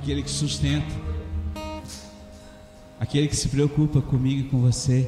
aquele 0.00 0.22
que 0.22 0.30
sustenta, 0.30 0.86
aquele 2.98 3.28
que 3.28 3.36
se 3.36 3.50
preocupa 3.50 4.00
comigo 4.00 4.40
e 4.40 4.44
com 4.44 4.58
você, 4.58 5.06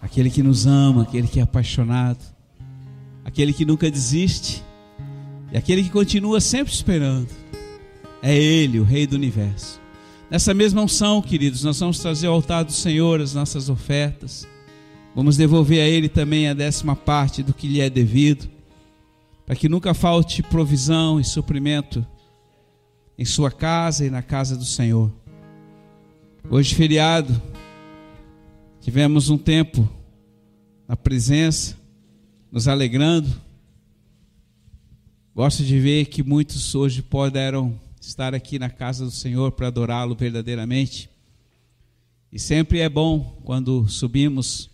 aquele 0.00 0.30
que 0.30 0.40
nos 0.40 0.68
ama, 0.68 1.02
aquele 1.02 1.26
que 1.26 1.40
é 1.40 1.42
apaixonado, 1.42 2.20
aquele 3.24 3.52
que 3.52 3.64
nunca 3.64 3.90
desiste 3.90 4.62
e 5.52 5.56
aquele 5.56 5.82
que 5.82 5.90
continua 5.90 6.40
sempre 6.40 6.72
esperando. 6.72 7.28
É 8.22 8.36
Ele, 8.36 8.78
o 8.78 8.84
Rei 8.84 9.04
do 9.04 9.16
universo. 9.16 9.80
Nessa 10.30 10.54
mesma 10.54 10.82
unção, 10.82 11.20
queridos, 11.20 11.64
nós 11.64 11.80
vamos 11.80 11.98
trazer 11.98 12.28
ao 12.28 12.34
altar 12.34 12.64
do 12.64 12.72
Senhor 12.72 13.20
as 13.20 13.34
nossas 13.34 13.68
ofertas. 13.68 14.46
Vamos 15.12 15.36
devolver 15.36 15.80
a 15.80 15.88
Ele 15.88 16.08
também 16.08 16.48
a 16.48 16.54
décima 16.54 16.94
parte 16.94 17.42
do 17.42 17.52
que 17.52 17.66
lhe 17.66 17.80
é 17.80 17.90
devido, 17.90 18.48
para 19.44 19.56
que 19.56 19.68
nunca 19.68 19.92
falte 19.92 20.40
provisão 20.40 21.18
e 21.18 21.24
suprimento 21.24 22.06
em 23.18 23.24
sua 23.24 23.50
casa 23.50 24.04
e 24.04 24.10
na 24.10 24.22
casa 24.22 24.56
do 24.56 24.64
Senhor. 24.64 25.12
Hoje, 26.48 26.74
feriado, 26.74 27.40
tivemos 28.80 29.30
um 29.30 29.38
tempo 29.38 29.88
na 30.86 30.96
presença, 30.96 31.76
nos 32.52 32.68
alegrando. 32.68 33.28
Gosto 35.34 35.64
de 35.64 35.78
ver 35.78 36.06
que 36.06 36.22
muitos 36.22 36.74
hoje 36.74 37.02
puderam 37.02 37.78
estar 38.00 38.34
aqui 38.34 38.58
na 38.58 38.70
casa 38.70 39.04
do 39.04 39.10
Senhor 39.10 39.52
para 39.52 39.66
adorá-lo 39.66 40.14
verdadeiramente. 40.14 41.10
E 42.30 42.38
sempre 42.38 42.80
é 42.80 42.88
bom 42.88 43.40
quando 43.44 43.88
subimos 43.88 44.70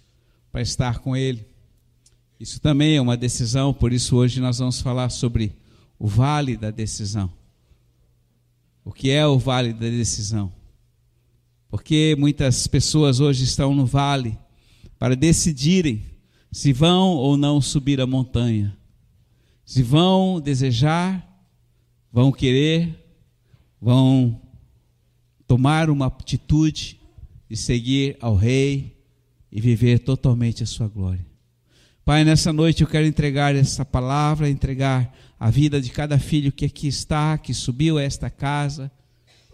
para 0.50 0.60
estar 0.60 0.98
com 0.98 1.16
Ele. 1.16 1.46
Isso 2.38 2.60
também 2.60 2.96
é 2.96 3.00
uma 3.00 3.16
decisão, 3.16 3.72
por 3.72 3.92
isso 3.92 4.16
hoje 4.16 4.40
nós 4.40 4.58
vamos 4.58 4.80
falar 4.80 5.10
sobre 5.10 5.52
o 5.98 6.06
vale 6.06 6.56
da 6.56 6.70
decisão. 6.70 7.30
O 8.84 8.92
que 8.92 9.10
é 9.10 9.26
o 9.26 9.38
vale 9.38 9.72
da 9.72 9.88
decisão? 9.88 10.52
Porque 11.68 12.16
muitas 12.18 12.66
pessoas 12.66 13.20
hoje 13.20 13.44
estão 13.44 13.74
no 13.74 13.86
vale 13.86 14.38
para 14.98 15.16
decidirem 15.16 16.02
se 16.50 16.72
vão 16.72 17.10
ou 17.10 17.36
não 17.36 17.60
subir 17.60 18.00
a 18.00 18.06
montanha, 18.06 18.76
se 19.64 19.82
vão 19.82 20.38
desejar, 20.38 21.26
vão 22.12 22.30
querer, 22.30 22.94
vão 23.80 24.38
tomar 25.46 25.88
uma 25.88 26.06
atitude 26.06 27.00
de 27.48 27.56
seguir 27.56 28.16
ao 28.20 28.36
Rei 28.36 29.02
e 29.50 29.60
viver 29.60 29.98
totalmente 30.00 30.62
a 30.62 30.66
sua 30.66 30.88
glória. 30.88 31.31
Pai, 32.04 32.24
nessa 32.24 32.52
noite 32.52 32.82
eu 32.82 32.88
quero 32.88 33.06
entregar 33.06 33.54
essa 33.54 33.84
palavra, 33.84 34.50
entregar 34.50 35.16
a 35.38 35.50
vida 35.50 35.80
de 35.80 35.90
cada 35.90 36.18
filho 36.18 36.50
que 36.50 36.64
aqui 36.64 36.88
está, 36.88 37.38
que 37.38 37.54
subiu 37.54 37.96
a 37.96 38.02
esta 38.02 38.28
casa 38.28 38.90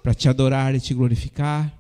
para 0.03 0.15
te 0.15 0.31
adorar 0.31 0.75
e 0.75 0.81
te 0.81 0.95
glorificar. 0.95 1.71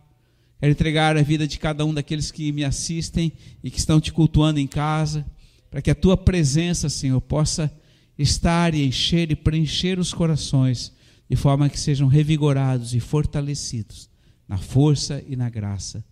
Quero 0.60 0.70
entregar 0.70 1.16
a 1.16 1.22
vida 1.22 1.46
de 1.46 1.58
cada 1.58 1.86
um 1.86 1.94
daqueles 1.94 2.30
que 2.30 2.52
me 2.52 2.64
assistem 2.64 3.32
e 3.64 3.70
que 3.70 3.78
estão 3.78 3.98
te 3.98 4.12
cultuando 4.12 4.60
em 4.60 4.66
casa, 4.66 5.24
para 5.70 5.80
que 5.80 5.90
a 5.90 5.94
tua 5.94 6.18
presença, 6.18 6.90
Senhor, 6.90 7.20
possa 7.22 7.72
estar 8.18 8.74
e 8.74 8.84
encher 8.84 9.30
e 9.30 9.36
preencher 9.36 9.98
os 9.98 10.12
corações, 10.12 10.92
de 11.30 11.36
forma 11.36 11.70
que 11.70 11.80
sejam 11.80 12.08
revigorados 12.08 12.94
e 12.94 13.00
fortalecidos 13.00 14.10
na 14.46 14.58
força 14.58 15.24
e 15.26 15.34
na 15.34 15.48
graça 15.48 16.04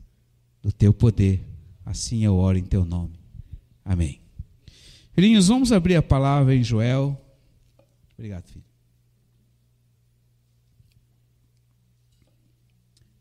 do 0.63 0.73
teu 0.73 0.95
poder. 0.95 1.47
Assim 1.85 2.25
eu 2.25 2.37
oro 2.37 2.57
em 2.57 2.65
teu 2.65 2.87
nome. 2.87 3.19
Amém. 3.85 4.26
Filhinhos, 5.17 5.49
vamos 5.49 5.73
abrir 5.73 5.97
a 5.97 6.03
palavra 6.03 6.55
em 6.55 6.63
Joel 6.63 7.19
Obrigado, 8.19 8.47
filho. 8.49 8.65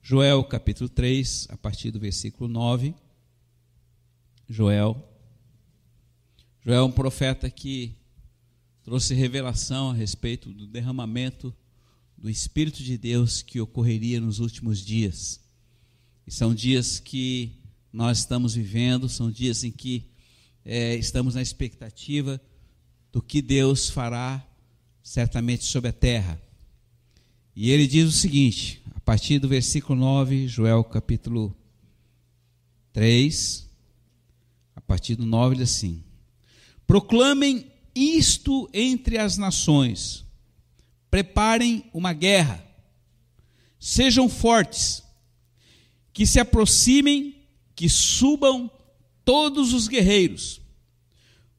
Joel 0.03 0.43
capítulo 0.43 0.89
3, 0.89 1.47
a 1.51 1.55
partir 1.55 1.91
do 1.91 1.99
versículo 1.99 2.49
9. 2.49 2.93
Joel. 4.49 5.09
Joel 6.65 6.79
é 6.79 6.83
um 6.83 6.91
profeta 6.91 7.49
que 7.49 7.95
trouxe 8.83 9.13
revelação 9.13 9.91
a 9.91 9.93
respeito 9.93 10.51
do 10.51 10.67
derramamento 10.67 11.55
do 12.17 12.29
Espírito 12.29 12.83
de 12.83 12.97
Deus 12.97 13.41
que 13.41 13.61
ocorreria 13.61 14.19
nos 14.19 14.39
últimos 14.39 14.79
dias. 14.83 15.39
E 16.27 16.31
são 16.31 16.53
dias 16.53 16.99
que 16.99 17.53
nós 17.93 18.17
estamos 18.17 18.53
vivendo, 18.53 19.07
são 19.07 19.31
dias 19.31 19.63
em 19.63 19.71
que 19.71 20.13
é, 20.65 20.95
estamos 20.95 21.35
na 21.35 21.41
expectativa 21.41 22.41
do 23.11 23.21
que 23.21 23.41
Deus 23.41 23.89
fará 23.89 24.43
certamente 25.03 25.63
sobre 25.63 25.89
a 25.89 25.93
terra. 25.93 26.41
E 27.55 27.69
ele 27.69 27.87
diz 27.87 28.07
o 28.09 28.11
seguinte, 28.11 28.81
a 28.95 28.99
partir 28.99 29.37
do 29.37 29.47
versículo 29.47 29.97
9, 29.99 30.47
Joel 30.47 30.83
capítulo 30.83 31.55
3, 32.91 33.69
a 34.75 34.81
partir 34.81 35.15
do 35.15 35.25
9, 35.25 35.55
ele 35.55 35.63
diz 35.63 35.73
assim: 35.73 36.03
Proclamem 36.87 37.71
isto 37.93 38.67
entre 38.73 39.19
as 39.19 39.37
nações, 39.37 40.25
preparem 41.09 41.85
uma 41.93 42.11
guerra, 42.11 42.65
sejam 43.79 44.27
fortes, 44.27 45.03
que 46.11 46.25
se 46.25 46.39
aproximem, 46.39 47.35
que 47.75 47.87
subam 47.87 48.69
todos 49.25 49.73
os 49.73 49.87
guerreiros 49.87 50.61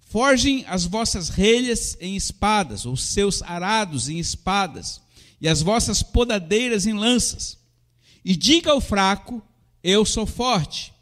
Forgem 0.09 0.65
as 0.69 0.85
vossas 0.85 1.29
relhas 1.29 1.97
em 2.01 2.15
espadas, 2.15 2.87
os 2.87 3.03
seus 3.03 3.43
arados 3.43 4.09
em 4.09 4.19
espadas, 4.19 5.01
e 5.41 5.49
as 5.49 5.61
vossas 5.61 6.03
podadeiras 6.03 6.87
em 6.87 6.95
lanças. 6.95 7.59
E 8.25 8.37
diga 8.37 8.71
ao 8.71 8.81
fraco: 8.81 9.43
Eu 9.83 10.05
sou 10.05 10.25
forte. 10.25 10.95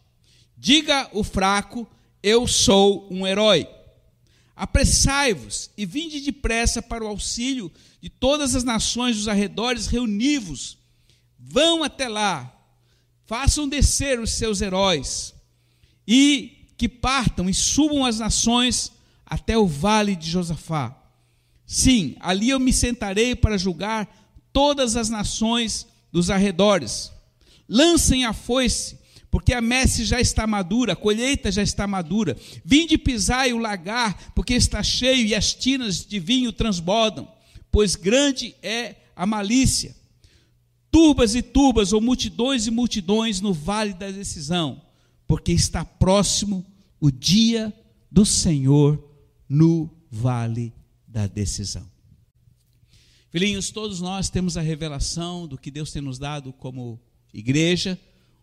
Diga 0.57 1.09
o 1.13 1.23
fraco: 1.23 1.87
Eu 2.23 2.49
sou 2.49 3.07
um 3.11 3.27
herói. 3.27 3.69
Apressai-vos 4.57 5.71
e 5.77 5.85
vinde 5.85 6.21
depressa 6.21 6.81
para 6.81 7.05
o 7.05 7.09
auxílio 7.09 7.71
de 8.01 8.09
todas 8.09 8.55
as 8.55 8.65
nações 8.65 9.17
dos 9.17 9.29
arredores, 9.29 9.87
reuni-vos. 9.87 10.79
Vão 11.39 11.83
até 11.83 12.09
lá, 12.09 12.53
façam 13.27 13.69
descer 13.69 14.19
os 14.19 14.33
seus 14.33 14.63
heróis, 14.63 15.34
e 16.07 16.69
que 16.77 16.89
partam 16.89 17.49
e 17.49 17.55
subam 17.55 18.05
as 18.05 18.19
nações 18.19 18.93
até 19.25 19.57
o 19.57 19.67
vale 19.67 20.15
de 20.15 20.31
Josafá. 20.31 20.97
Sim, 21.67 22.17
ali 22.21 22.51
eu 22.51 22.61
me 22.61 22.73
sentarei 22.73 23.35
para 23.35 23.57
julgar 23.57 24.09
todas 24.53 24.97
as 24.97 25.09
nações 25.09 25.87
dos 26.13 26.31
arredores. 26.31 27.11
Lancem 27.69 28.25
a 28.25 28.33
foice, 28.33 28.99
porque 29.31 29.53
a 29.53 29.61
messe 29.61 30.05
já 30.05 30.21
está 30.21 30.47
madura, 30.47 30.93
a 30.93 30.97
colheita 30.97 31.51
já 31.51 31.63
está 31.63 31.87
madura. 31.87 32.37
Vinde 32.65 32.97
pisai 32.99 33.53
o 33.53 33.59
lagar, 33.59 34.33
porque 34.35 34.55
está 34.55 34.83
cheio 34.83 35.27
e 35.27 35.35
as 35.35 35.55
tinas 35.55 36.05
de 36.05 36.21
vinho 36.21 36.53
transbordam, 36.53 37.27
pois 37.73 37.97
grande 37.97 38.55
é 38.63 38.97
a 39.17 39.27
malícia. 39.27 39.97
Turbas 40.91 41.35
e 41.35 41.43
turbas, 41.43 41.93
ou 41.93 42.01
multidões 42.01 42.67
e 42.67 42.71
multidões 42.71 43.41
no 43.41 43.53
vale 43.53 43.95
da 43.95 44.11
decisão, 44.11 44.81
porque 45.27 45.53
está 45.53 45.85
próximo 45.85 46.65
o 47.01 47.11
dia 47.11 47.73
do 48.11 48.25
Senhor 48.25 49.03
no 49.49 49.91
vale 50.11 50.73
da 51.07 51.27
decisão. 51.27 51.89
Filhinhos, 53.31 53.71
todos 53.71 54.01
nós 54.01 54.31
temos 54.31 54.57
a 54.57 54.61
revelação 54.61 55.49
do 55.49 55.59
que 55.59 55.71
Deus 55.71 55.91
tem 55.91 56.01
nos 56.01 56.19
dado 56.19 56.53
como 56.53 57.01
igreja. 57.33 57.99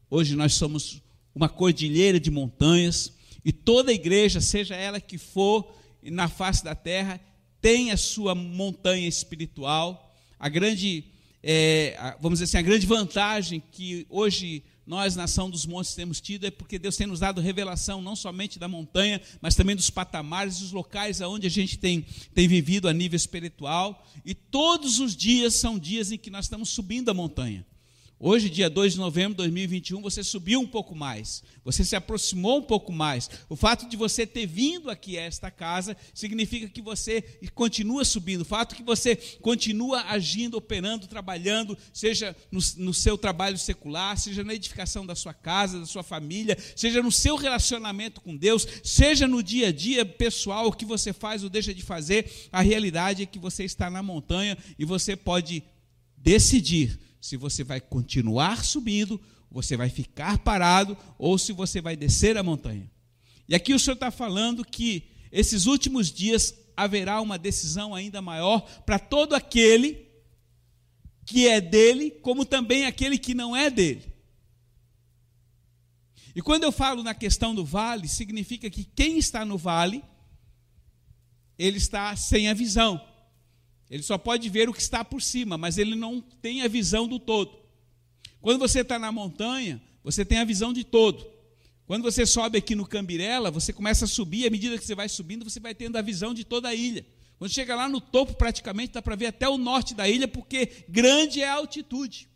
Hoje 0.09 0.35
nós 0.35 0.53
somos 0.55 1.01
uma 1.33 1.47
cordilheira 1.47 2.19
de 2.19 2.29
montanhas 2.29 3.13
e 3.43 3.51
toda 3.51 3.93
igreja, 3.93 4.41
seja 4.41 4.75
ela 4.75 4.99
que 4.99 5.17
for 5.17 5.73
na 6.03 6.27
face 6.27 6.63
da 6.63 6.75
terra, 6.75 7.21
tem 7.61 7.91
a 7.91 7.97
sua 7.97 8.35
montanha 8.35 9.07
espiritual. 9.07 10.13
A 10.37 10.49
grande, 10.49 11.05
é, 11.41 12.15
vamos 12.19 12.39
dizer 12.39 12.45
assim, 12.45 12.57
a 12.57 12.67
grande 12.67 12.85
vantagem 12.85 13.63
que 13.71 14.05
hoje 14.09 14.63
nós, 14.85 15.15
nação 15.15 15.49
dos 15.49 15.65
montes, 15.65 15.93
temos 15.93 16.19
tido 16.19 16.45
é 16.45 16.51
porque 16.51 16.79
Deus 16.79 16.97
tem 16.97 17.07
nos 17.07 17.19
dado 17.19 17.39
revelação 17.39 18.01
não 18.01 18.15
somente 18.15 18.57
da 18.57 18.67
montanha, 18.67 19.21
mas 19.39 19.55
também 19.55 19.75
dos 19.75 19.89
patamares, 19.89 20.59
dos 20.59 20.71
locais 20.71 21.21
aonde 21.21 21.47
a 21.47 21.49
gente 21.49 21.77
tem, 21.77 22.05
tem 22.33 22.47
vivido 22.47 22.87
a 22.87 22.93
nível 22.93 23.15
espiritual. 23.15 24.05
E 24.25 24.33
todos 24.33 24.99
os 24.99 25.15
dias 25.15 25.55
são 25.55 25.77
dias 25.77 26.11
em 26.11 26.17
que 26.17 26.29
nós 26.29 26.45
estamos 26.45 26.69
subindo 26.69 27.09
a 27.09 27.13
montanha. 27.13 27.65
Hoje, 28.23 28.51
dia 28.51 28.69
2 28.69 28.93
de 28.93 28.99
novembro 28.99 29.31
de 29.31 29.37
2021, 29.37 29.99
você 29.99 30.23
subiu 30.23 30.59
um 30.59 30.67
pouco 30.67 30.93
mais, 30.93 31.41
você 31.65 31.83
se 31.83 31.95
aproximou 31.95 32.59
um 32.59 32.61
pouco 32.61 32.91
mais. 32.91 33.27
O 33.49 33.55
fato 33.55 33.89
de 33.89 33.97
você 33.97 34.27
ter 34.27 34.45
vindo 34.45 34.91
aqui 34.91 35.17
a 35.17 35.23
esta 35.23 35.49
casa 35.49 35.97
significa 36.13 36.69
que 36.69 36.83
você 36.83 37.23
continua 37.55 38.05
subindo. 38.05 38.41
O 38.41 38.45
fato 38.45 38.75
que 38.75 38.83
você 38.83 39.15
continua 39.15 40.01
agindo, 40.01 40.55
operando, 40.55 41.07
trabalhando, 41.07 41.75
seja 41.91 42.35
no, 42.51 42.59
no 42.77 42.93
seu 42.93 43.17
trabalho 43.17 43.57
secular, 43.57 44.15
seja 44.15 44.43
na 44.43 44.53
edificação 44.53 45.03
da 45.03 45.15
sua 45.15 45.33
casa, 45.33 45.79
da 45.79 45.87
sua 45.87 46.03
família, 46.03 46.55
seja 46.75 47.01
no 47.01 47.11
seu 47.11 47.35
relacionamento 47.35 48.21
com 48.21 48.37
Deus, 48.37 48.67
seja 48.83 49.27
no 49.27 49.41
dia 49.41 49.69
a 49.69 49.71
dia 49.71 50.05
pessoal, 50.05 50.67
o 50.67 50.73
que 50.73 50.85
você 50.85 51.11
faz 51.11 51.43
ou 51.43 51.49
deixa 51.49 51.73
de 51.73 51.81
fazer, 51.81 52.31
a 52.51 52.61
realidade 52.61 53.23
é 53.23 53.25
que 53.25 53.39
você 53.39 53.63
está 53.63 53.89
na 53.89 54.03
montanha 54.03 54.55
e 54.77 54.85
você 54.85 55.15
pode 55.15 55.63
decidir 56.15 56.99
se 57.21 57.37
você 57.37 57.63
vai 57.63 57.79
continuar 57.79 58.65
subindo, 58.65 59.21
você 59.49 59.77
vai 59.77 59.89
ficar 59.89 60.39
parado, 60.39 60.97
ou 61.19 61.37
se 61.37 61.53
você 61.53 61.79
vai 61.79 61.95
descer 61.95 62.35
a 62.35 62.43
montanha. 62.43 62.89
E 63.47 63.53
aqui 63.53 63.73
o 63.73 63.79
Senhor 63.79 63.93
está 63.93 64.09
falando 64.09 64.65
que 64.65 65.07
esses 65.31 65.67
últimos 65.67 66.11
dias 66.11 66.53
haverá 66.75 67.21
uma 67.21 67.37
decisão 67.37 67.93
ainda 67.93 68.21
maior 68.21 68.61
para 68.85 68.97
todo 68.97 69.35
aquele 69.35 70.09
que 71.25 71.47
é 71.47 71.61
dele, 71.61 72.09
como 72.09 72.43
também 72.43 72.85
aquele 72.85 73.17
que 73.17 73.35
não 73.35 73.55
é 73.55 73.69
dele. 73.69 74.11
E 76.35 76.41
quando 76.41 76.63
eu 76.63 76.71
falo 76.71 77.03
na 77.03 77.13
questão 77.13 77.53
do 77.53 77.63
vale, 77.63 78.07
significa 78.07 78.69
que 78.69 78.83
quem 78.83 79.17
está 79.17 79.45
no 79.45 79.57
vale, 79.57 80.03
ele 81.57 81.77
está 81.77 82.15
sem 82.15 82.49
a 82.49 82.53
visão. 82.53 83.05
Ele 83.91 84.01
só 84.01 84.17
pode 84.17 84.47
ver 84.47 84.69
o 84.69 84.73
que 84.73 84.79
está 84.81 85.03
por 85.03 85.21
cima, 85.21 85.57
mas 85.57 85.77
ele 85.77 85.95
não 85.95 86.21
tem 86.21 86.61
a 86.61 86.67
visão 86.69 87.09
do 87.09 87.19
todo. 87.19 87.59
Quando 88.39 88.57
você 88.57 88.79
está 88.79 88.97
na 88.97 89.11
montanha, 89.11 89.81
você 90.01 90.23
tem 90.23 90.37
a 90.37 90.45
visão 90.45 90.71
de 90.71 90.85
todo. 90.85 91.29
Quando 91.85 92.01
você 92.01 92.25
sobe 92.25 92.57
aqui 92.57 92.73
no 92.73 92.87
Cambirela, 92.87 93.51
você 93.51 93.73
começa 93.73 94.05
a 94.05 94.07
subir, 94.07 94.47
à 94.47 94.49
medida 94.49 94.77
que 94.77 94.85
você 94.85 94.95
vai 94.95 95.09
subindo, 95.09 95.43
você 95.43 95.59
vai 95.59 95.75
tendo 95.75 95.97
a 95.97 96.01
visão 96.01 96.33
de 96.33 96.45
toda 96.45 96.69
a 96.69 96.73
ilha. 96.73 97.05
Quando 97.37 97.51
chega 97.51 97.75
lá 97.75 97.89
no 97.89 97.99
topo, 97.99 98.33
praticamente 98.35 98.93
dá 98.93 99.01
para 99.01 99.17
ver 99.17 99.25
até 99.25 99.49
o 99.49 99.57
norte 99.57 99.93
da 99.93 100.07
ilha, 100.07 100.25
porque 100.25 100.85
grande 100.87 101.41
é 101.41 101.49
a 101.49 101.55
altitude. 101.55 102.29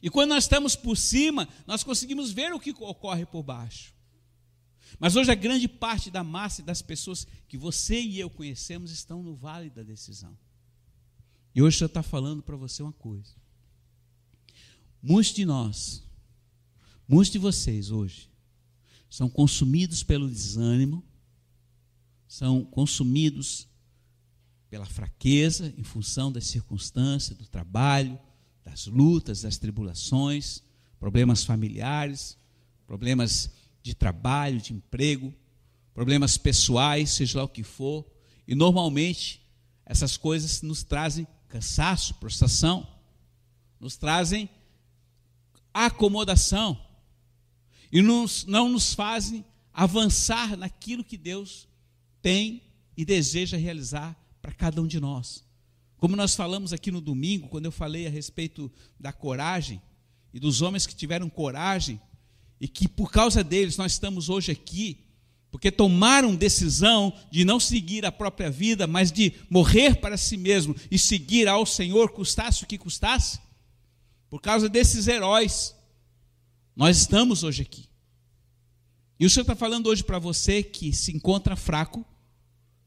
E 0.00 0.08
quando 0.08 0.28
nós 0.28 0.44
estamos 0.44 0.76
por 0.76 0.96
cima, 0.96 1.48
nós 1.66 1.82
conseguimos 1.82 2.30
ver 2.30 2.52
o 2.52 2.60
que 2.60 2.70
ocorre 2.70 3.26
por 3.26 3.42
baixo. 3.42 3.95
Mas 4.98 5.16
hoje 5.16 5.30
a 5.30 5.34
grande 5.34 5.68
parte 5.68 6.10
da 6.10 6.22
massa 6.22 6.60
e 6.60 6.64
das 6.64 6.82
pessoas 6.82 7.26
que 7.48 7.58
você 7.58 8.00
e 8.00 8.18
eu 8.18 8.30
conhecemos 8.30 8.90
estão 8.90 9.22
no 9.22 9.34
vale 9.34 9.70
da 9.70 9.82
decisão. 9.82 10.36
E 11.54 11.62
hoje 11.62 11.82
eu 11.82 11.86
está 11.86 12.02
falando 12.02 12.42
para 12.42 12.56
você 12.56 12.82
uma 12.82 12.92
coisa. 12.92 13.32
Muitos 15.02 15.32
de 15.34 15.44
nós, 15.44 16.02
muitos 17.08 17.32
de 17.32 17.38
vocês 17.38 17.90
hoje, 17.90 18.30
são 19.08 19.28
consumidos 19.28 20.02
pelo 20.02 20.28
desânimo, 20.28 21.04
são 22.28 22.64
consumidos 22.64 23.68
pela 24.68 24.84
fraqueza 24.84 25.72
em 25.78 25.82
função 25.82 26.30
das 26.30 26.44
circunstâncias, 26.46 27.38
do 27.38 27.46
trabalho, 27.46 28.18
das 28.64 28.86
lutas, 28.86 29.42
das 29.42 29.56
tribulações, 29.56 30.62
problemas 30.98 31.44
familiares, 31.44 32.36
problemas 32.86 33.50
de 33.86 33.94
trabalho, 33.94 34.60
de 34.60 34.72
emprego, 34.72 35.32
problemas 35.94 36.36
pessoais, 36.36 37.10
seja 37.10 37.38
lá 37.38 37.44
o 37.44 37.48
que 37.48 37.62
for. 37.62 38.04
E 38.46 38.52
normalmente 38.52 39.40
essas 39.84 40.16
coisas 40.16 40.60
nos 40.60 40.82
trazem 40.82 41.24
cansaço, 41.46 42.14
prostração, 42.14 42.84
nos 43.78 43.96
trazem 43.96 44.50
acomodação 45.72 46.76
e 47.92 48.02
nos, 48.02 48.44
não 48.44 48.68
nos 48.68 48.92
fazem 48.92 49.44
avançar 49.72 50.56
naquilo 50.56 51.04
que 51.04 51.16
Deus 51.16 51.68
tem 52.20 52.62
e 52.96 53.04
deseja 53.04 53.56
realizar 53.56 54.16
para 54.42 54.52
cada 54.52 54.82
um 54.82 54.86
de 54.88 54.98
nós. 54.98 55.44
Como 55.96 56.16
nós 56.16 56.34
falamos 56.34 56.72
aqui 56.72 56.90
no 56.90 57.00
domingo, 57.00 57.46
quando 57.46 57.66
eu 57.66 57.72
falei 57.72 58.04
a 58.04 58.10
respeito 58.10 58.68
da 58.98 59.12
coragem 59.12 59.80
e 60.34 60.40
dos 60.40 60.60
homens 60.60 60.88
que 60.88 60.94
tiveram 60.96 61.30
coragem 61.30 62.00
e 62.60 62.66
que 62.66 62.88
por 62.88 63.10
causa 63.10 63.44
deles 63.44 63.76
nós 63.76 63.92
estamos 63.92 64.28
hoje 64.28 64.52
aqui, 64.52 65.04
porque 65.50 65.70
tomaram 65.70 66.34
decisão 66.34 67.12
de 67.30 67.44
não 67.44 67.58
seguir 67.58 68.04
a 68.04 68.12
própria 68.12 68.50
vida, 68.50 68.86
mas 68.86 69.12
de 69.12 69.32
morrer 69.48 69.96
para 69.96 70.16
si 70.16 70.36
mesmo 70.36 70.74
e 70.90 70.98
seguir 70.98 71.48
ao 71.48 71.64
Senhor, 71.64 72.10
custasse 72.10 72.64
o 72.64 72.66
que 72.66 72.78
custasse. 72.78 73.38
Por 74.28 74.40
causa 74.40 74.68
desses 74.68 75.06
heróis, 75.06 75.74
nós 76.74 76.98
estamos 76.98 77.42
hoje 77.42 77.62
aqui. 77.62 77.88
E 79.18 79.24
o 79.24 79.30
Senhor 79.30 79.42
está 79.42 79.56
falando 79.56 79.86
hoje 79.86 80.04
para 80.04 80.18
você 80.18 80.62
que 80.62 80.92
se 80.92 81.10
encontra 81.10 81.56
fraco, 81.56 82.04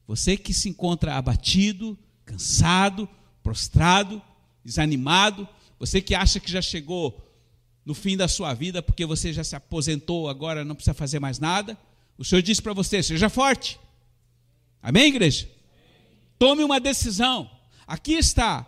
você 0.05 0.37
que 0.37 0.53
se 0.53 0.69
encontra 0.69 1.15
abatido, 1.15 1.97
cansado, 2.23 3.09
prostrado, 3.41 4.21
desanimado, 4.63 5.47
você 5.79 6.01
que 6.01 6.13
acha 6.13 6.39
que 6.39 6.51
já 6.51 6.61
chegou 6.61 7.28
no 7.89 7.95
fim 7.95 8.15
da 8.15 8.27
sua 8.27 8.53
vida 8.53 8.83
porque 8.83 9.03
você 9.03 9.33
já 9.33 9.43
se 9.43 9.55
aposentou, 9.55 10.29
agora 10.29 10.63
não 10.63 10.75
precisa 10.75 10.93
fazer 10.93 11.19
mais 11.19 11.39
nada. 11.39 11.75
O 12.19 12.23
Senhor 12.23 12.39
diz 12.43 12.59
para 12.59 12.71
você: 12.71 13.01
seja 13.01 13.29
forte. 13.29 13.79
Amém, 14.79 15.07
igreja? 15.07 15.49
Tome 16.37 16.63
uma 16.63 16.79
decisão. 16.79 17.49
Aqui 17.87 18.13
está. 18.13 18.63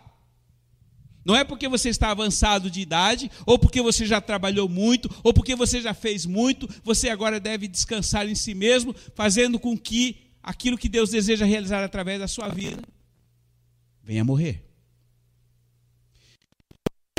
Não 1.24 1.36
é 1.36 1.44
porque 1.44 1.68
você 1.68 1.88
está 1.88 2.10
avançado 2.10 2.68
de 2.68 2.80
idade, 2.80 3.30
ou 3.46 3.56
porque 3.56 3.80
você 3.80 4.04
já 4.04 4.20
trabalhou 4.20 4.68
muito, 4.68 5.08
ou 5.22 5.32
porque 5.32 5.54
você 5.54 5.80
já 5.80 5.94
fez 5.94 6.26
muito, 6.26 6.68
você 6.82 7.08
agora 7.08 7.38
deve 7.38 7.68
descansar 7.68 8.28
em 8.28 8.34
si 8.34 8.54
mesmo, 8.54 8.92
fazendo 9.14 9.56
com 9.56 9.78
que 9.78 10.32
aquilo 10.42 10.76
que 10.76 10.88
Deus 10.88 11.10
deseja 11.10 11.46
realizar 11.46 11.84
através 11.84 12.18
da 12.18 12.26
sua 12.26 12.48
vida 12.48 12.82
venha 14.02 14.24
morrer. 14.24 14.68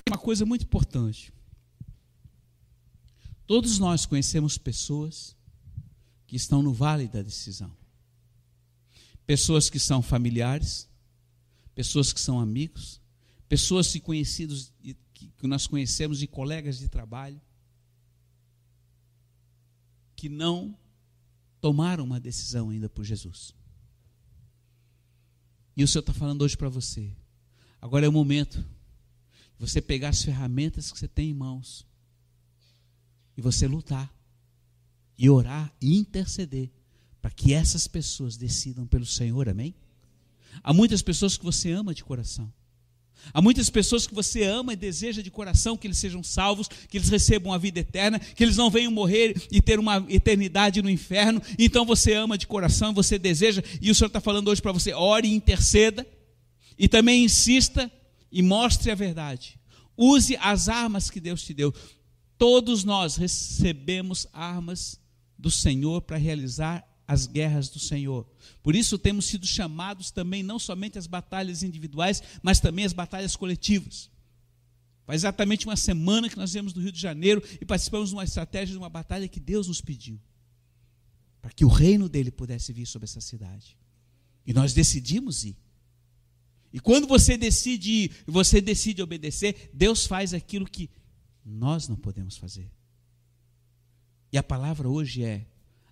Uma 0.10 0.18
coisa 0.18 0.46
muito 0.46 0.66
importante. 0.66 1.32
Todos 3.54 3.78
nós 3.78 4.08
conhecemos 4.08 4.58
pessoas 4.58 5.38
que 6.26 6.36
estão 6.36 6.64
no 6.64 6.74
vale 6.74 7.08
da 7.08 7.22
decisão. 7.22 7.72
Pessoas 9.28 9.70
que 9.70 9.78
são 9.78 10.02
familiares, 10.02 10.90
pessoas 11.76 12.12
que 12.12 12.20
são 12.20 12.40
amigos, 12.40 13.00
pessoas 13.48 13.92
que 13.92 14.00
conhecidos 14.00 14.74
que 15.14 15.46
nós 15.46 15.68
conhecemos 15.68 16.18
de 16.18 16.26
colegas 16.26 16.80
de 16.80 16.90
trabalho 16.90 17.40
que 20.16 20.28
não 20.28 20.76
tomaram 21.62 22.06
uma 22.06 22.20
decisão 22.20 22.72
ainda 22.72 22.90
por 22.90 23.06
Jesus. 23.06 23.54
E 25.78 25.84
o 25.84 25.88
Senhor 25.88 26.00
está 26.00 26.12
falando 26.12 26.42
hoje 26.42 26.58
para 26.58 26.70
você. 26.70 27.16
Agora 27.80 28.04
é 28.04 28.10
o 28.10 28.12
momento 28.12 28.58
de 28.58 29.60
você 29.60 29.80
pegar 29.80 30.10
as 30.10 30.24
ferramentas 30.24 30.92
que 30.92 30.98
você 30.98 31.08
tem 31.08 31.30
em 31.30 31.36
mãos 31.36 31.86
e 33.38 33.42
você 33.42 33.68
lutar, 33.68 34.14
e 35.18 35.30
orar 35.30 35.72
e 35.82 35.98
interceder 35.98 36.70
para 37.22 37.32
que 37.32 37.54
essas 37.54 37.88
pessoas 37.88 38.36
decidam 38.36 38.86
pelo 38.86 39.06
Senhor, 39.06 39.48
amém? 39.48 39.74
Há 40.62 40.74
muitas 40.74 41.02
pessoas 41.02 41.38
que 41.38 41.44
você 41.44 41.72
ama 41.72 41.94
de 41.94 42.04
coração. 42.04 42.52
Há 43.34 43.42
muitas 43.42 43.70
pessoas 43.70 44.06
que 44.06 44.14
você 44.14 44.44
ama 44.44 44.74
e 44.74 44.76
deseja 44.76 45.22
de 45.22 45.32
coração 45.32 45.78
que 45.78 45.88
eles 45.88 45.98
sejam 45.98 46.22
salvos, 46.22 46.68
que 46.68 46.98
eles 46.98 47.08
recebam 47.08 47.54
a 47.54 47.58
vida 47.58 47.80
eterna, 47.80 48.20
que 48.20 48.44
eles 48.44 48.58
não 48.58 48.70
venham 48.70 48.92
morrer 48.92 49.42
e 49.50 49.62
ter 49.62 49.80
uma 49.80 50.06
eternidade 50.10 50.82
no 50.82 50.90
inferno. 50.90 51.42
Então 51.58 51.86
você 51.86 52.14
ama 52.14 52.38
de 52.38 52.46
coração, 52.46 52.94
você 52.94 53.18
deseja, 53.18 53.64
e 53.82 53.90
o 53.90 53.96
Senhor 53.96 54.08
está 54.08 54.20
falando 54.20 54.50
hoje 54.50 54.62
para 54.62 54.72
você: 54.72 54.94
ore 54.94 55.28
e 55.30 55.34
interceda, 55.34 56.06
e 56.78 56.90
também 56.90 57.24
insista 57.24 57.90
e 58.32 58.42
mostre 58.42 58.92
a 58.92 58.96
verdade. 58.96 59.58
Use 59.96 60.36
as 60.42 60.68
armas 60.68 61.10
que 61.10 61.22
Deus 61.22 61.44
te 61.44 61.54
deu. 61.54 61.74
Todos 62.44 62.84
nós 62.84 63.16
recebemos 63.16 64.28
armas 64.34 65.00
do 65.40 65.50
Senhor 65.50 66.02
para 66.02 66.18
realizar 66.18 66.86
as 67.08 67.26
guerras 67.26 67.70
do 67.70 67.80
Senhor. 67.80 68.28
Por 68.62 68.76
isso 68.76 68.98
temos 68.98 69.28
sido 69.28 69.48
chamados 69.48 70.12
também 70.12 70.44
não 70.44 70.60
somente 70.60 71.00
as 71.00 71.08
batalhas 71.08 71.64
individuais, 71.64 72.22
mas 72.42 72.60
também 72.60 72.84
as 72.84 72.92
batalhas 72.92 73.38
coletivas. 73.38 74.12
Faz 75.06 75.22
exatamente 75.22 75.66
uma 75.66 75.78
semana 75.78 76.30
que 76.30 76.36
nós 76.36 76.52
viemos 76.52 76.74
do 76.74 76.82
Rio 76.82 76.92
de 76.92 77.00
Janeiro 77.00 77.42
e 77.62 77.66
participamos 77.66 78.10
de 78.10 78.16
uma 78.16 78.26
estratégia 78.26 78.74
de 78.74 78.78
uma 78.78 78.90
batalha 78.90 79.30
que 79.30 79.40
Deus 79.40 79.70
nos 79.70 79.80
pediu. 79.80 80.20
Para 81.42 81.52
que 81.54 81.64
o 81.64 81.70
reino 81.70 82.10
dele 82.10 82.30
pudesse 82.30 82.74
vir 82.74 82.86
sobre 82.86 83.06
essa 83.06 83.22
cidade. 83.22 83.78
E 84.46 84.52
nós 84.52 84.74
decidimos 84.74 85.46
ir. 85.46 85.56
E 86.74 86.80
quando 86.82 87.08
você 87.08 87.38
decide 87.38 87.90
ir, 87.90 88.12
você 88.28 88.60
decide 88.60 89.02
obedecer, 89.02 89.72
Deus 89.74 90.06
faz 90.06 90.34
aquilo 90.34 90.66
que 90.66 90.90
nós 91.46 91.88
não 91.88 91.96
podemos 91.96 92.38
fazer. 92.38 92.70
E 94.32 94.38
a 94.38 94.44
palavra 94.44 94.90
hoje 94.90 95.24
é: 95.24 95.46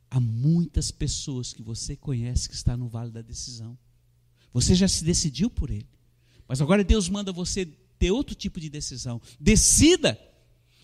Há 0.10 0.20
muitas 0.20 0.92
pessoas 0.92 1.54
que 1.54 1.62
você 1.62 1.96
conhece 1.96 2.50
que 2.50 2.56
está 2.56 2.76
no 2.76 2.90
vale 2.90 3.12
da 3.12 3.22
decisão. 3.22 3.78
Você 4.54 4.76
já 4.76 4.88
se 4.88 5.06
decidiu 5.06 5.50
por 5.50 5.70
ele. 5.70 5.88
Mas 6.46 6.60
agora 6.62 6.84
Deus 6.84 7.08
manda 7.08 7.32
você 7.32 7.66
ter 7.98 8.12
outro 8.12 8.36
tipo 8.36 8.60
de 8.60 8.70
decisão. 8.70 9.22
Decida 9.40 10.20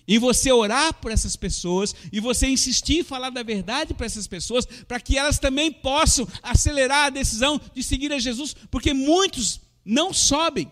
em 0.07 0.17
você 0.17 0.49
orar 0.49 0.93
por 0.93 1.11
essas 1.11 1.35
pessoas 1.35 1.93
e 2.09 2.21
você 2.21 2.47
insistir 2.47 2.99
em 2.99 3.03
falar 3.03 3.29
da 3.29 3.43
verdade 3.43 3.93
para 3.93 4.05
essas 4.05 4.27
pessoas, 4.27 4.65
para 4.65 5.01
que 5.01 5.17
elas 5.17 5.37
também 5.37 5.69
possam 5.69 6.25
acelerar 6.41 7.07
a 7.07 7.09
decisão 7.09 7.59
de 7.73 7.83
seguir 7.83 8.13
a 8.13 8.19
Jesus, 8.19 8.55
porque 8.71 8.93
muitos 8.93 9.59
não 9.83 10.13
sobem, 10.13 10.71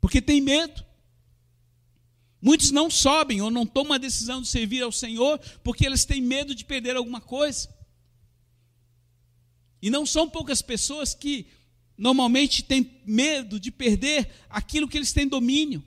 porque 0.00 0.22
tem 0.22 0.40
medo. 0.40 0.82
Muitos 2.44 2.70
não 2.70 2.90
sobem 2.90 3.40
ou 3.40 3.50
não 3.50 3.64
tomam 3.64 3.94
a 3.94 3.98
decisão 3.98 4.42
de 4.42 4.48
servir 4.48 4.82
ao 4.82 4.92
Senhor 4.92 5.38
porque 5.62 5.86
eles 5.86 6.04
têm 6.04 6.20
medo 6.20 6.54
de 6.54 6.62
perder 6.62 6.94
alguma 6.94 7.18
coisa. 7.18 7.74
E 9.80 9.88
não 9.88 10.04
são 10.04 10.28
poucas 10.28 10.60
pessoas 10.60 11.14
que 11.14 11.46
normalmente 11.96 12.62
têm 12.62 13.00
medo 13.06 13.58
de 13.58 13.70
perder 13.70 14.30
aquilo 14.50 14.86
que 14.86 14.98
eles 14.98 15.10
têm 15.10 15.26
domínio. 15.26 15.82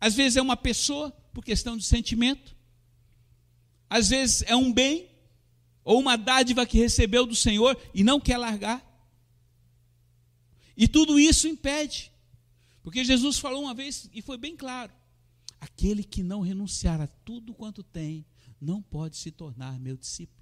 Às 0.00 0.14
vezes 0.14 0.36
é 0.36 0.40
uma 0.40 0.56
pessoa, 0.56 1.10
por 1.34 1.44
questão 1.44 1.76
de 1.76 1.84
sentimento. 1.84 2.56
Às 3.90 4.10
vezes 4.10 4.42
é 4.42 4.54
um 4.54 4.72
bem, 4.72 5.10
ou 5.82 5.98
uma 5.98 6.14
dádiva 6.14 6.64
que 6.64 6.78
recebeu 6.78 7.26
do 7.26 7.34
Senhor 7.34 7.76
e 7.92 8.04
não 8.04 8.20
quer 8.20 8.38
largar. 8.38 8.86
E 10.76 10.86
tudo 10.86 11.18
isso 11.18 11.48
impede. 11.48 12.12
Porque 12.84 13.04
Jesus 13.04 13.40
falou 13.40 13.64
uma 13.64 13.74
vez, 13.74 14.08
e 14.14 14.22
foi 14.22 14.38
bem 14.38 14.56
claro: 14.56 14.92
aquele 15.60 16.04
que 16.04 16.22
não 16.22 16.40
renunciar 16.40 17.00
a 17.00 17.06
tudo 17.06 17.54
quanto 17.54 17.82
tem, 17.82 18.24
não 18.60 18.82
pode 18.82 19.16
se 19.16 19.30
tornar 19.30 19.78
meu 19.78 19.96
discípulo. 19.96 20.38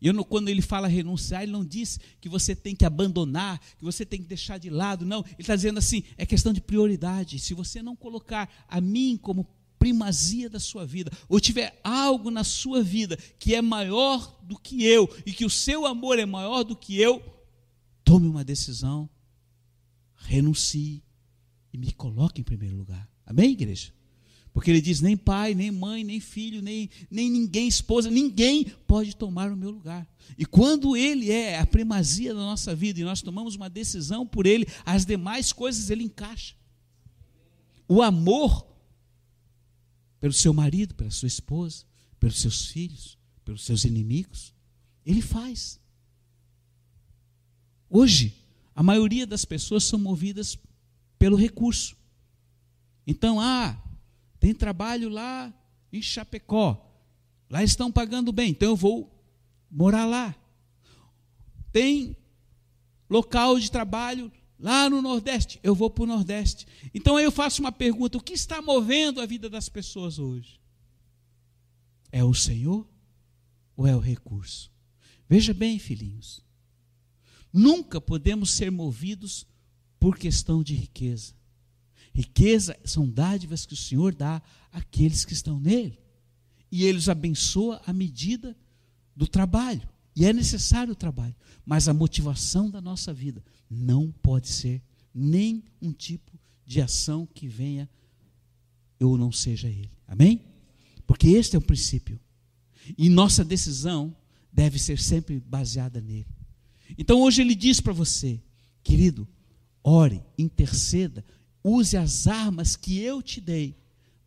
E 0.00 0.12
quando 0.24 0.48
ele 0.48 0.60
fala 0.60 0.88
renunciar, 0.88 1.44
ele 1.44 1.52
não 1.52 1.64
diz 1.64 2.00
que 2.20 2.28
você 2.28 2.56
tem 2.56 2.74
que 2.74 2.84
abandonar, 2.84 3.60
que 3.78 3.84
você 3.84 4.04
tem 4.04 4.20
que 4.20 4.26
deixar 4.26 4.58
de 4.58 4.68
lado, 4.68 5.06
não. 5.06 5.20
Ele 5.20 5.36
está 5.38 5.54
dizendo 5.54 5.78
assim: 5.78 6.02
é 6.16 6.26
questão 6.26 6.52
de 6.52 6.60
prioridade. 6.60 7.38
Se 7.38 7.54
você 7.54 7.80
não 7.80 7.94
colocar 7.94 8.52
a 8.66 8.80
mim 8.80 9.16
como 9.16 9.46
primazia 9.78 10.50
da 10.50 10.58
sua 10.58 10.84
vida, 10.84 11.10
ou 11.28 11.38
tiver 11.38 11.80
algo 11.84 12.32
na 12.32 12.42
sua 12.42 12.82
vida 12.82 13.16
que 13.38 13.54
é 13.54 13.62
maior 13.62 14.40
do 14.42 14.58
que 14.58 14.84
eu, 14.84 15.08
e 15.24 15.32
que 15.32 15.44
o 15.44 15.50
seu 15.50 15.86
amor 15.86 16.18
é 16.18 16.26
maior 16.26 16.64
do 16.64 16.74
que 16.74 17.00
eu, 17.00 17.22
tome 18.04 18.26
uma 18.26 18.44
decisão, 18.44 19.08
renuncie 20.16 21.02
e 21.72 21.78
me 21.78 21.92
coloque 21.92 22.40
em 22.40 22.44
primeiro 22.44 22.76
lugar. 22.76 23.08
Amém, 23.24 23.52
igreja? 23.52 23.92
Porque 24.52 24.70
ele 24.70 24.80
diz: 24.80 25.00
nem 25.00 25.16
pai, 25.16 25.54
nem 25.54 25.70
mãe, 25.70 26.04
nem 26.04 26.20
filho, 26.20 26.60
nem, 26.60 26.90
nem 27.10 27.30
ninguém, 27.30 27.66
esposa, 27.66 28.10
ninguém 28.10 28.64
pode 28.86 29.16
tomar 29.16 29.50
o 29.50 29.56
meu 29.56 29.70
lugar. 29.70 30.06
E 30.36 30.44
quando 30.44 30.96
ele 30.96 31.30
é 31.30 31.58
a 31.58 31.66
primazia 31.66 32.34
da 32.34 32.40
nossa 32.40 32.74
vida 32.74 33.00
e 33.00 33.04
nós 33.04 33.22
tomamos 33.22 33.54
uma 33.54 33.70
decisão 33.70 34.26
por 34.26 34.46
ele, 34.46 34.66
as 34.84 35.06
demais 35.06 35.52
coisas 35.52 35.90
ele 35.90 36.04
encaixa. 36.04 36.54
O 37.88 38.02
amor 38.02 38.66
pelo 40.22 40.32
seu 40.32 40.54
marido, 40.54 40.94
pela 40.94 41.10
sua 41.10 41.26
esposa, 41.26 41.84
pelos 42.20 42.40
seus 42.40 42.66
filhos, 42.66 43.18
pelos 43.44 43.64
seus 43.64 43.84
inimigos. 43.84 44.54
Ele 45.04 45.20
faz. 45.20 45.80
Hoje, 47.90 48.32
a 48.72 48.84
maioria 48.84 49.26
das 49.26 49.44
pessoas 49.44 49.82
são 49.82 49.98
movidas 49.98 50.56
pelo 51.18 51.36
recurso. 51.36 51.96
Então, 53.04 53.40
ah, 53.40 53.76
tem 54.42 54.52
trabalho 54.52 55.08
lá 55.08 55.54
em 55.92 56.02
Chapecó. 56.02 56.84
Lá 57.48 57.62
estão 57.62 57.92
pagando 57.92 58.32
bem, 58.32 58.50
então 58.50 58.70
eu 58.70 58.76
vou 58.76 59.08
morar 59.70 60.04
lá. 60.04 60.34
Tem 61.70 62.16
local 63.08 63.60
de 63.60 63.70
trabalho 63.70 64.32
lá 64.58 64.90
no 64.90 65.00
Nordeste, 65.00 65.60
eu 65.62 65.76
vou 65.76 65.88
para 65.88 66.02
o 66.02 66.06
Nordeste. 66.08 66.66
Então 66.92 67.16
aí 67.16 67.24
eu 67.24 67.30
faço 67.30 67.62
uma 67.62 67.70
pergunta: 67.70 68.18
o 68.18 68.20
que 68.20 68.32
está 68.32 68.60
movendo 68.60 69.20
a 69.20 69.26
vida 69.26 69.48
das 69.48 69.68
pessoas 69.68 70.18
hoje? 70.18 70.60
É 72.10 72.24
o 72.24 72.34
Senhor 72.34 72.84
ou 73.76 73.86
é 73.86 73.94
o 73.94 74.00
recurso? 74.00 74.72
Veja 75.28 75.54
bem, 75.54 75.78
filhinhos, 75.78 76.44
nunca 77.52 78.00
podemos 78.00 78.50
ser 78.50 78.72
movidos 78.72 79.46
por 80.00 80.18
questão 80.18 80.64
de 80.64 80.74
riqueza. 80.74 81.32
Riqueza 82.12 82.78
são 82.84 83.08
dádivas 83.08 83.64
que 83.64 83.74
o 83.74 83.76
Senhor 83.76 84.14
dá 84.14 84.42
àqueles 84.70 85.24
que 85.24 85.32
estão 85.32 85.58
nele. 85.58 85.98
E 86.70 86.84
ele 86.84 86.98
os 86.98 87.08
abençoa 87.08 87.80
à 87.86 87.92
medida 87.92 88.56
do 89.16 89.26
trabalho. 89.26 89.88
E 90.14 90.24
é 90.26 90.32
necessário 90.32 90.92
o 90.92 90.96
trabalho. 90.96 91.34
Mas 91.64 91.88
a 91.88 91.94
motivação 91.94 92.70
da 92.70 92.80
nossa 92.80 93.12
vida 93.12 93.42
não 93.68 94.10
pode 94.10 94.48
ser 94.48 94.82
nem 95.14 95.64
um 95.80 95.92
tipo 95.92 96.38
de 96.66 96.80
ação 96.80 97.26
que 97.26 97.48
venha 97.48 97.88
ou 99.00 99.18
não 99.18 99.32
seja 99.32 99.68
ele. 99.68 99.90
Amém? 100.06 100.44
Porque 101.06 101.28
este 101.28 101.56
é 101.56 101.58
o 101.58 101.62
princípio. 101.62 102.20
E 102.96 103.08
nossa 103.08 103.44
decisão 103.44 104.14
deve 104.52 104.78
ser 104.78 104.98
sempre 104.98 105.40
baseada 105.40 106.00
nele. 106.00 106.26
Então 106.96 107.22
hoje 107.22 107.40
ele 107.40 107.54
diz 107.54 107.80
para 107.80 107.92
você, 107.92 108.40
querido, 108.82 109.26
ore, 109.82 110.22
interceda, 110.38 111.24
use 111.64 111.96
as 111.96 112.26
armas 112.26 112.76
que 112.76 112.98
eu 112.98 113.22
te 113.22 113.40
dei 113.40 113.76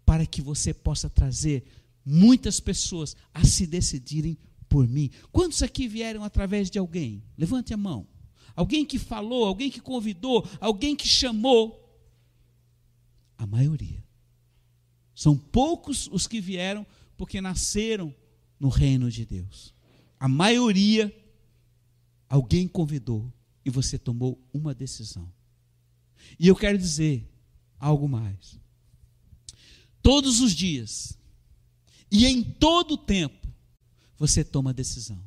para 0.05 0.25
que 0.25 0.41
você 0.41 0.73
possa 0.73 1.09
trazer 1.09 1.63
muitas 2.05 2.59
pessoas 2.59 3.15
a 3.33 3.43
se 3.43 3.65
decidirem 3.65 4.37
por 4.69 4.87
mim. 4.87 5.09
Quantos 5.31 5.63
aqui 5.63 5.87
vieram 5.87 6.23
através 6.23 6.69
de 6.69 6.77
alguém? 6.77 7.23
Levante 7.37 7.73
a 7.73 7.77
mão. 7.77 8.07
Alguém 8.55 8.85
que 8.85 8.97
falou, 8.97 9.45
alguém 9.45 9.69
que 9.69 9.81
convidou, 9.81 10.47
alguém 10.61 10.95
que 10.95 11.07
chamou. 11.07 11.81
A 13.37 13.45
maioria. 13.45 14.03
São 15.13 15.37
poucos 15.37 16.07
os 16.11 16.27
que 16.27 16.39
vieram 16.39 16.85
porque 17.17 17.41
nasceram 17.41 18.13
no 18.59 18.69
reino 18.69 19.09
de 19.09 19.25
Deus. 19.25 19.73
A 20.19 20.27
maioria, 20.27 21.13
alguém 22.29 22.67
convidou 22.67 23.31
e 23.63 23.69
você 23.69 23.97
tomou 23.97 24.39
uma 24.53 24.73
decisão. 24.73 25.31
E 26.39 26.47
eu 26.47 26.55
quero 26.55 26.77
dizer 26.77 27.27
algo 27.79 28.07
mais. 28.07 28.59
Todos 30.01 30.39
os 30.41 30.53
dias 30.53 31.17
e 32.11 32.25
em 32.25 32.43
todo 32.43 32.93
o 32.93 32.97
tempo, 32.97 33.47
você 34.17 34.43
toma 34.43 34.73
decisão. 34.73 35.21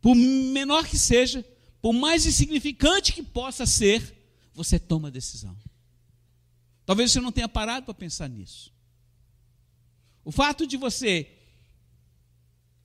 Por 0.00 0.14
menor 0.14 0.86
que 0.86 0.98
seja, 0.98 1.44
por 1.80 1.92
mais 1.92 2.26
insignificante 2.26 3.12
que 3.12 3.22
possa 3.22 3.66
ser, 3.66 4.14
você 4.54 4.78
toma 4.78 5.10
decisão. 5.10 5.56
Talvez 6.86 7.10
você 7.10 7.20
não 7.20 7.32
tenha 7.32 7.48
parado 7.48 7.86
para 7.86 7.94
pensar 7.94 8.28
nisso. 8.28 8.72
O 10.24 10.30
fato 10.30 10.66
de 10.66 10.76
você 10.76 11.30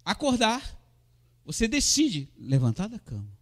acordar, 0.04 0.78
você 1.46 1.68
decide 1.68 2.30
levantar 2.38 2.88
da 2.88 3.00
cama. 3.00 3.38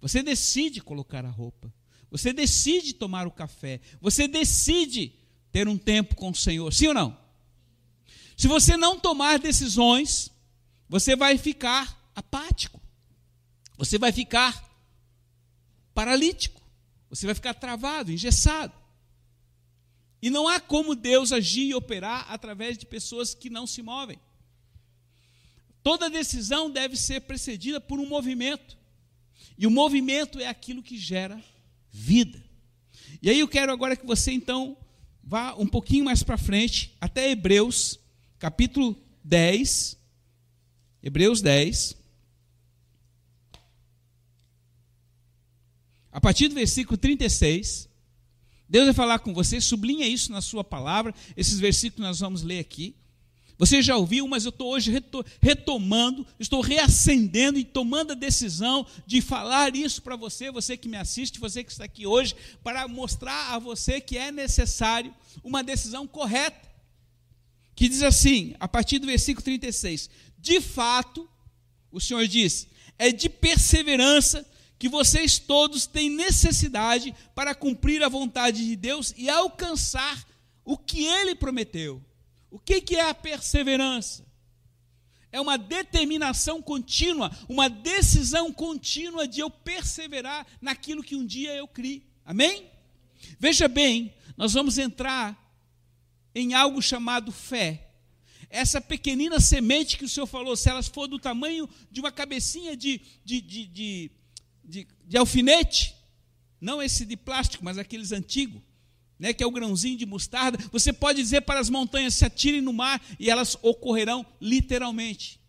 Você 0.00 0.22
decide 0.22 0.80
colocar 0.80 1.24
a 1.24 1.30
roupa. 1.30 1.72
Você 2.10 2.32
decide 2.32 2.94
tomar 2.94 3.26
o 3.26 3.30
café. 3.30 3.80
Você 4.00 4.26
decide 4.26 5.12
ter 5.52 5.68
um 5.68 5.76
tempo 5.76 6.14
com 6.14 6.30
o 6.30 6.34
Senhor. 6.34 6.72
Sim 6.72 6.88
ou 6.88 6.94
não? 6.94 7.18
Se 8.36 8.48
você 8.48 8.76
não 8.76 8.98
tomar 8.98 9.38
decisões, 9.38 10.30
você 10.88 11.14
vai 11.14 11.36
ficar 11.36 12.10
apático. 12.14 12.80
Você 13.76 13.98
vai 13.98 14.12
ficar 14.12 14.64
paralítico. 15.92 16.62
Você 17.10 17.26
vai 17.26 17.34
ficar 17.34 17.54
travado, 17.54 18.12
engessado. 18.12 18.72
E 20.20 20.30
não 20.30 20.48
há 20.48 20.58
como 20.58 20.94
Deus 20.94 21.32
agir 21.32 21.68
e 21.68 21.74
operar 21.74 22.26
através 22.32 22.76
de 22.76 22.86
pessoas 22.86 23.34
que 23.34 23.50
não 23.50 23.66
se 23.66 23.82
movem. 23.82 24.18
Toda 25.82 26.10
decisão 26.10 26.70
deve 26.70 26.96
ser 26.96 27.20
precedida 27.20 27.80
por 27.80 28.00
um 28.00 28.08
movimento. 28.08 28.76
E 29.56 29.66
o 29.66 29.70
movimento 29.70 30.40
é 30.40 30.46
aquilo 30.46 30.82
que 30.82 30.98
gera 30.98 31.42
vida. 31.90 32.42
E 33.20 33.28
aí 33.28 33.40
eu 33.40 33.48
quero 33.48 33.72
agora 33.72 33.96
que 33.96 34.06
você 34.06 34.32
então 34.32 34.76
vá 35.22 35.54
um 35.56 35.66
pouquinho 35.66 36.04
mais 36.04 36.22
para 36.22 36.38
frente, 36.38 36.96
até 37.00 37.30
Hebreus, 37.30 37.98
capítulo 38.38 38.96
10, 39.24 39.98
Hebreus 41.02 41.42
10. 41.42 41.96
A 46.10 46.20
partir 46.20 46.48
do 46.48 46.54
versículo 46.54 46.96
36, 46.96 47.88
Deus 48.68 48.86
vai 48.86 48.94
falar 48.94 49.18
com 49.20 49.32
você, 49.32 49.60
sublinha 49.60 50.06
isso 50.06 50.32
na 50.32 50.40
sua 50.40 50.64
palavra, 50.64 51.14
esses 51.36 51.58
versículos 51.58 52.06
nós 52.06 52.20
vamos 52.20 52.42
ler 52.42 52.58
aqui. 52.58 52.94
Você 53.58 53.82
já 53.82 53.96
ouviu, 53.96 54.28
mas 54.28 54.44
eu 54.44 54.50
estou 54.50 54.72
hoje 54.72 54.92
retomando, 55.42 56.24
estou 56.38 56.60
reacendendo 56.60 57.58
e 57.58 57.64
tomando 57.64 58.12
a 58.12 58.14
decisão 58.14 58.86
de 59.04 59.20
falar 59.20 59.74
isso 59.74 60.00
para 60.00 60.14
você, 60.14 60.50
você 60.50 60.76
que 60.76 60.88
me 60.88 60.96
assiste, 60.96 61.40
você 61.40 61.64
que 61.64 61.72
está 61.72 61.84
aqui 61.84 62.06
hoje, 62.06 62.36
para 62.62 62.86
mostrar 62.86 63.54
a 63.54 63.58
você 63.58 64.00
que 64.00 64.16
é 64.16 64.30
necessário 64.30 65.12
uma 65.42 65.62
decisão 65.62 66.06
correta 66.06 66.68
que 67.78 67.88
diz 67.88 68.02
assim, 68.02 68.56
a 68.58 68.66
partir 68.66 68.98
do 68.98 69.06
versículo 69.06 69.44
36, 69.44 70.10
de 70.36 70.60
fato, 70.60 71.28
o 71.92 72.00
Senhor 72.00 72.26
diz, 72.26 72.66
é 72.98 73.12
de 73.12 73.28
perseverança 73.28 74.44
que 74.76 74.88
vocês 74.88 75.38
todos 75.38 75.86
têm 75.86 76.10
necessidade 76.10 77.14
para 77.36 77.54
cumprir 77.54 78.02
a 78.02 78.08
vontade 78.08 78.66
de 78.66 78.74
Deus 78.74 79.14
e 79.16 79.30
alcançar 79.30 80.26
o 80.64 80.76
que 80.76 81.04
ele 81.04 81.36
prometeu. 81.36 82.02
O 82.50 82.58
que, 82.58 82.96
é 82.96 83.08
a 83.08 83.14
perseverança? 83.14 84.26
É 85.30 85.40
uma 85.40 85.58
determinação 85.58 86.62
contínua, 86.62 87.30
uma 87.48 87.68
decisão 87.68 88.52
contínua 88.52 89.28
de 89.28 89.40
eu 89.40 89.50
perseverar 89.50 90.46
naquilo 90.60 91.02
que 91.02 91.14
um 91.14 91.26
dia 91.26 91.54
eu 91.54 91.68
criei. 91.68 92.06
Amém? 92.24 92.70
Veja 93.38 93.68
bem, 93.68 94.14
nós 94.36 94.54
vamos 94.54 94.78
entrar 94.78 95.36
em 96.34 96.54
algo 96.54 96.80
chamado 96.80 97.30
fé. 97.30 97.88
Essa 98.48 98.80
pequenina 98.80 99.38
semente 99.40 99.98
que 99.98 100.04
o 100.04 100.08
Senhor 100.08 100.26
falou, 100.26 100.56
se 100.56 100.70
elas 100.70 100.88
for 100.88 101.06
do 101.06 101.18
tamanho 101.18 101.68
de 101.90 102.00
uma 102.00 102.10
cabecinha 102.10 102.74
de, 102.74 103.02
de, 103.22 103.40
de, 103.42 104.10
de, 104.64 104.88
de 105.04 105.16
alfinete, 105.16 105.94
não 106.58 106.82
esse 106.82 107.04
de 107.04 107.16
plástico, 107.16 107.64
mas 107.64 107.76
aqueles 107.76 108.12
antigos, 108.12 108.62
né, 109.18 109.32
que 109.32 109.42
é 109.42 109.46
o 109.46 109.50
grãozinho 109.50 109.98
de 109.98 110.06
mostarda, 110.06 110.58
você 110.70 110.92
pode 110.92 111.20
dizer 111.20 111.42
para 111.42 111.60
as 111.60 111.68
montanhas: 111.68 112.14
se 112.14 112.24
atirem 112.24 112.60
no 112.60 112.72
mar, 112.72 113.02
e 113.18 113.28
elas 113.28 113.56
ocorrerão 113.62 114.24
literalmente. 114.40 115.40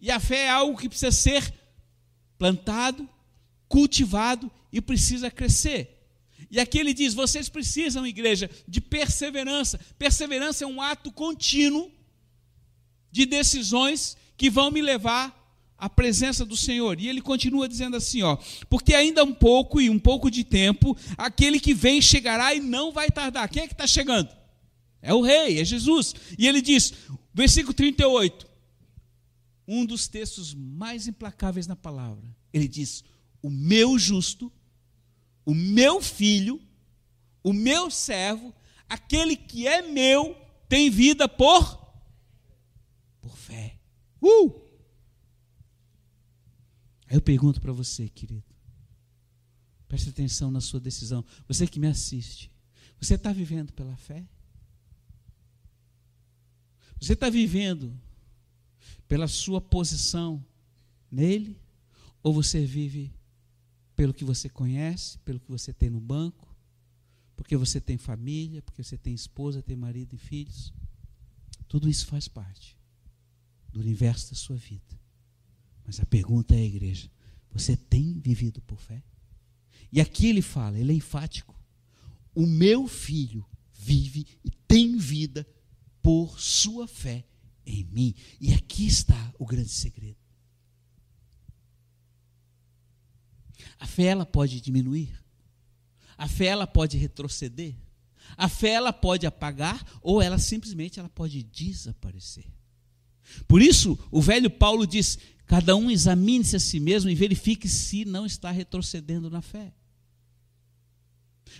E 0.00 0.10
a 0.10 0.18
fé 0.18 0.46
é 0.46 0.50
algo 0.50 0.78
que 0.78 0.88
precisa 0.88 1.12
ser 1.12 1.52
plantado, 2.38 3.08
cultivado 3.68 4.50
e 4.72 4.80
precisa 4.80 5.30
crescer. 5.30 5.96
E 6.50 6.58
aqui 6.58 6.78
ele 6.78 6.92
diz: 6.92 7.14
vocês 7.14 7.48
precisam, 7.48 8.06
igreja, 8.06 8.50
de 8.66 8.80
perseverança. 8.80 9.78
Perseverança 9.98 10.64
é 10.64 10.66
um 10.66 10.82
ato 10.82 11.12
contínuo 11.12 11.90
de 13.12 13.26
decisões 13.26 14.16
que 14.36 14.50
vão 14.50 14.70
me 14.70 14.80
levar 14.80 15.39
à 15.80 15.88
presença 15.88 16.44
do 16.44 16.56
Senhor. 16.56 17.00
E 17.00 17.08
ele 17.08 17.20
continua 17.20 17.68
dizendo 17.68 17.96
assim, 17.96 18.22
ó: 18.22 18.36
"Porque 18.68 18.94
ainda 18.94 19.24
um 19.24 19.34
pouco 19.34 19.80
e 19.80 19.88
um 19.88 19.98
pouco 19.98 20.30
de 20.30 20.44
tempo, 20.44 20.96
aquele 21.16 21.58
que 21.58 21.74
vem 21.74 22.00
chegará 22.00 22.54
e 22.54 22.60
não 22.60 22.92
vai 22.92 23.10
tardar". 23.10 23.48
Quem 23.48 23.62
é 23.62 23.66
que 23.66 23.74
está 23.74 23.86
chegando? 23.86 24.28
É 25.02 25.14
o 25.14 25.22
rei, 25.22 25.60
é 25.60 25.64
Jesus. 25.64 26.14
E 26.38 26.46
ele 26.46 26.60
diz, 26.60 26.92
versículo 27.32 27.72
38, 27.72 28.46
um 29.66 29.86
dos 29.86 30.06
textos 30.06 30.54
mais 30.54 31.08
implacáveis 31.08 31.66
na 31.66 31.74
palavra. 31.74 32.24
Ele 32.52 32.68
diz: 32.68 33.02
"O 33.42 33.48
meu 33.50 33.98
justo 33.98 34.52
o 35.44 35.54
meu 35.54 36.00
filho, 36.00 36.60
o 37.42 37.52
meu 37.52 37.90
servo, 37.90 38.54
aquele 38.88 39.36
que 39.36 39.66
é 39.66 39.82
meu, 39.82 40.36
tem 40.68 40.90
vida 40.90 41.28
por 41.28 41.80
por 43.20 43.36
fé. 43.36 43.76
Uh! 44.22 44.60
Aí 47.10 47.16
eu 47.16 47.20
pergunto 47.20 47.60
para 47.60 47.72
você, 47.72 48.08
querido. 48.08 48.44
Preste 49.88 50.10
atenção 50.10 50.48
na 50.52 50.60
sua 50.60 50.78
decisão. 50.78 51.24
Você 51.48 51.66
que 51.66 51.80
me 51.80 51.88
assiste. 51.88 52.52
Você 53.00 53.14
está 53.14 53.32
vivendo 53.32 53.72
pela 53.72 53.96
fé? 53.96 54.24
Você 57.00 57.14
está 57.14 57.28
vivendo 57.28 57.92
pela 59.08 59.26
sua 59.26 59.60
posição 59.60 60.44
nele? 61.10 61.58
Ou 62.22 62.32
você 62.32 62.64
vive 62.64 63.12
pelo 63.96 64.14
que 64.14 64.24
você 64.24 64.48
conhece, 64.48 65.18
pelo 65.18 65.40
que 65.40 65.50
você 65.50 65.72
tem 65.72 65.90
no 65.90 65.98
banco, 66.00 66.54
porque 67.34 67.56
você 67.56 67.80
tem 67.80 67.98
família, 67.98 68.62
porque 68.62 68.84
você 68.84 68.96
tem 68.96 69.12
esposa, 69.12 69.62
tem 69.62 69.74
marido 69.74 70.14
e 70.14 70.18
filhos. 70.18 70.72
Tudo 71.66 71.88
isso 71.88 72.06
faz 72.06 72.28
parte 72.28 72.78
do 73.72 73.80
universo 73.80 74.30
da 74.30 74.36
sua 74.36 74.56
vida. 74.56 74.99
Mas 75.90 75.98
a 75.98 76.06
pergunta 76.06 76.54
é, 76.54 76.64
igreja, 76.64 77.10
você 77.52 77.76
tem 77.76 78.20
vivido 78.20 78.60
por 78.60 78.78
fé? 78.78 79.02
E 79.90 80.00
aqui 80.00 80.28
ele 80.28 80.40
fala, 80.40 80.78
ele 80.78 80.92
é 80.92 80.94
enfático. 80.94 81.60
O 82.32 82.46
meu 82.46 82.86
filho 82.86 83.44
vive 83.74 84.24
e 84.44 84.52
tem 84.68 84.96
vida 84.96 85.44
por 86.00 86.38
sua 86.38 86.86
fé 86.86 87.26
em 87.66 87.82
mim. 87.86 88.14
E 88.40 88.54
aqui 88.54 88.86
está 88.86 89.34
o 89.36 89.44
grande 89.44 89.70
segredo. 89.70 90.16
A 93.76 93.88
fé 93.88 94.04
ela 94.04 94.24
pode 94.24 94.60
diminuir. 94.60 95.12
A 96.16 96.28
fé 96.28 96.44
ela 96.44 96.68
pode 96.68 96.98
retroceder. 96.98 97.74
A 98.36 98.48
fé 98.48 98.74
ela 98.74 98.92
pode 98.92 99.26
apagar 99.26 99.84
ou 100.00 100.22
ela 100.22 100.38
simplesmente 100.38 101.00
ela 101.00 101.08
pode 101.08 101.42
desaparecer. 101.42 102.46
Por 103.46 103.60
isso, 103.60 103.98
o 104.10 104.20
velho 104.20 104.50
Paulo 104.50 104.86
diz: 104.86 105.18
cada 105.50 105.74
um 105.74 105.90
examine-se 105.90 106.54
a 106.54 106.60
si 106.60 106.78
mesmo 106.78 107.10
e 107.10 107.14
verifique 107.16 107.68
se 107.68 108.04
não 108.04 108.24
está 108.24 108.52
retrocedendo 108.52 109.28
na 109.28 109.42
fé. 109.42 109.74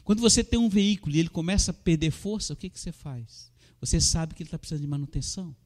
Quando 0.04 0.20
você 0.20 0.44
tem 0.44 0.61
um 0.61 0.68
veículo 0.68 1.16
e 1.16 1.18
ele 1.18 1.28
começa 1.28 1.73
a 1.73 1.75
perder 1.75 2.12
força, 2.12 2.52
o 2.52 2.56
que, 2.56 2.70
que 2.70 2.78
você 2.78 2.92
faz? 2.92 3.50
Você 3.81 4.00
sabe 4.00 4.33
que 4.33 4.44
ele 4.44 4.46
está 4.46 4.57
precisando 4.57 4.83
de 4.83 4.87
manutenção. 4.87 5.57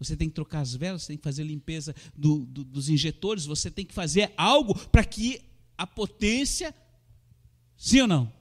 Você 0.00 0.16
tem 0.16 0.28
que 0.28 0.34
trocar 0.34 0.62
as 0.62 0.74
velas, 0.74 1.02
você 1.02 1.12
tem 1.12 1.16
que 1.16 1.22
fazer 1.22 1.44
limpeza 1.44 1.94
do, 2.12 2.44
do, 2.44 2.64
dos 2.64 2.88
injetores, 2.88 3.46
você 3.46 3.70
tem 3.70 3.86
que 3.86 3.94
fazer 3.94 4.32
algo 4.36 4.74
para 4.88 5.04
que 5.04 5.42
a 5.78 5.86
potência, 5.86 6.74
sim 7.76 8.00
ou 8.00 8.08
não? 8.08 8.32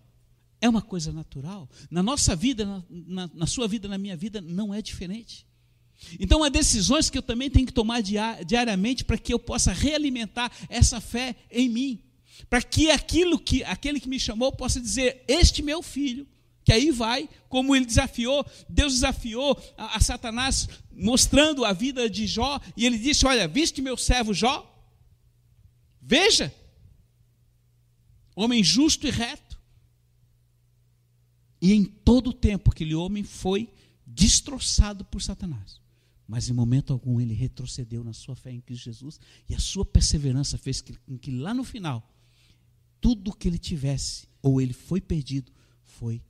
É 0.59 0.67
uma 0.67 0.81
coisa 0.81 1.13
natural. 1.13 1.69
Na 1.87 2.01
nossa 2.01 2.35
vida, 2.35 2.65
na, 2.65 2.83
na, 2.89 3.31
na 3.31 3.45
sua 3.45 3.67
vida, 3.67 3.87
na 3.87 3.99
minha 3.99 4.17
vida, 4.17 4.41
não 4.41 4.73
é 4.73 4.81
diferente. 4.81 5.45
Então, 6.19 6.43
há 6.43 6.49
decisões 6.49 7.09
que 7.09 7.17
eu 7.17 7.21
também 7.21 7.49
tenho 7.49 7.65
que 7.65 7.73
tomar 7.73 8.01
diariamente 8.01 9.03
para 9.03 9.17
que 9.17 9.33
eu 9.33 9.39
possa 9.39 9.71
realimentar 9.71 10.51
essa 10.69 10.99
fé 10.99 11.35
em 11.49 11.69
mim. 11.69 11.99
Para 12.49 12.61
que 12.61 12.89
aquilo 12.89 13.39
que 13.39 13.63
aquele 13.63 13.99
que 13.99 14.09
me 14.09 14.19
chamou 14.19 14.51
possa 14.51 14.79
dizer: 14.79 15.23
Este 15.27 15.61
meu 15.61 15.81
filho 15.81 16.27
que 16.63 16.71
aí 16.71 16.91
vai, 16.91 17.27
como 17.49 17.75
ele 17.75 17.85
desafiou, 17.85 18.45
Deus 18.69 18.93
desafiou 18.93 19.59
a, 19.77 19.97
a, 19.97 19.99
Satanás, 19.99 20.69
mostrando 20.91 21.65
a 21.65 21.73
vida 21.73 22.09
de 22.09 22.27
Jó, 22.27 22.59
e 22.77 22.85
ele 22.85 22.97
disse: 22.97 23.25
Olha, 23.25 23.47
viste 23.47 23.81
meu 23.81 23.97
servo 23.97 24.33
Jó? 24.33 24.67
Veja, 26.01 26.53
homem 28.35 28.63
justo 28.63 29.07
e 29.07 29.11
reto. 29.11 29.59
E 31.61 31.73
em 31.73 31.83
todo 31.83 32.31
o 32.31 32.33
tempo 32.33 32.71
aquele 32.71 32.95
homem 32.95 33.23
foi 33.23 33.69
destroçado 34.05 35.05
por 35.05 35.21
Satanás. 35.21 35.80
Mas 36.31 36.47
em 36.47 36.53
momento 36.53 36.93
algum 36.93 37.19
ele 37.19 37.33
retrocedeu 37.33 38.05
na 38.05 38.13
sua 38.13 38.37
fé 38.37 38.53
em 38.53 38.61
Cristo 38.61 38.85
Jesus, 38.85 39.19
e 39.49 39.53
a 39.53 39.59
sua 39.59 39.83
perseverança 39.83 40.57
fez 40.57 40.81
com 41.05 41.17
que 41.17 41.29
lá 41.29 41.53
no 41.53 41.61
final, 41.61 42.09
tudo 43.01 43.35
que 43.35 43.49
ele 43.49 43.57
tivesse, 43.57 44.29
ou 44.41 44.61
ele 44.61 44.71
foi 44.71 45.01
perdido, 45.01 45.51
foi 45.83 46.23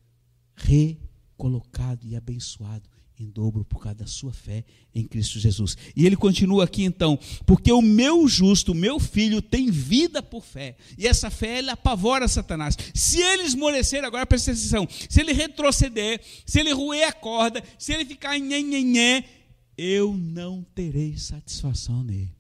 recolocado 0.55 2.07
e 2.07 2.15
abençoado 2.15 2.89
em 3.19 3.29
dobro 3.29 3.63
por 3.63 3.79
causa 3.79 3.99
da 3.99 4.07
sua 4.07 4.33
fé 4.33 4.65
em 4.91 5.05
Cristo 5.05 5.39
Jesus. 5.39 5.77
E 5.95 6.07
ele 6.07 6.15
continua 6.15 6.63
aqui 6.63 6.83
então, 6.83 7.19
porque 7.45 7.71
o 7.71 7.79
meu 7.79 8.27
justo, 8.27 8.71
o 8.71 8.75
meu 8.75 8.99
filho, 8.99 9.39
tem 9.39 9.69
vida 9.69 10.23
por 10.23 10.43
fé. 10.43 10.77
E 10.97 11.05
essa 11.05 11.29
fé, 11.29 11.59
ele 11.59 11.69
apavora 11.69 12.27
Satanás. 12.27 12.75
Se 12.91 13.21
ele 13.21 13.43
esmorecer, 13.43 14.03
agora 14.03 14.25
presta 14.25 14.49
atenção, 14.49 14.87
se 14.89 15.21
ele 15.21 15.31
retroceder, 15.31 16.19
se 16.43 16.59
ele 16.59 16.73
roer 16.73 17.07
a 17.07 17.13
corda, 17.13 17.63
se 17.77 17.93
ele 17.93 18.03
ficar 18.03 18.39
nhenhenhé, 18.39 19.40
eu 19.77 20.17
não 20.17 20.63
terei 20.63 21.17
satisfação 21.17 22.03
nele. 22.03 22.35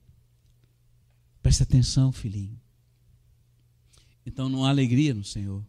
Presta 1.41 1.63
atenção, 1.63 2.11
filhinho. 2.11 2.59
Então 4.25 4.47
não 4.47 4.63
há 4.63 4.69
alegria 4.69 5.13
no 5.13 5.23
Senhor 5.23 5.65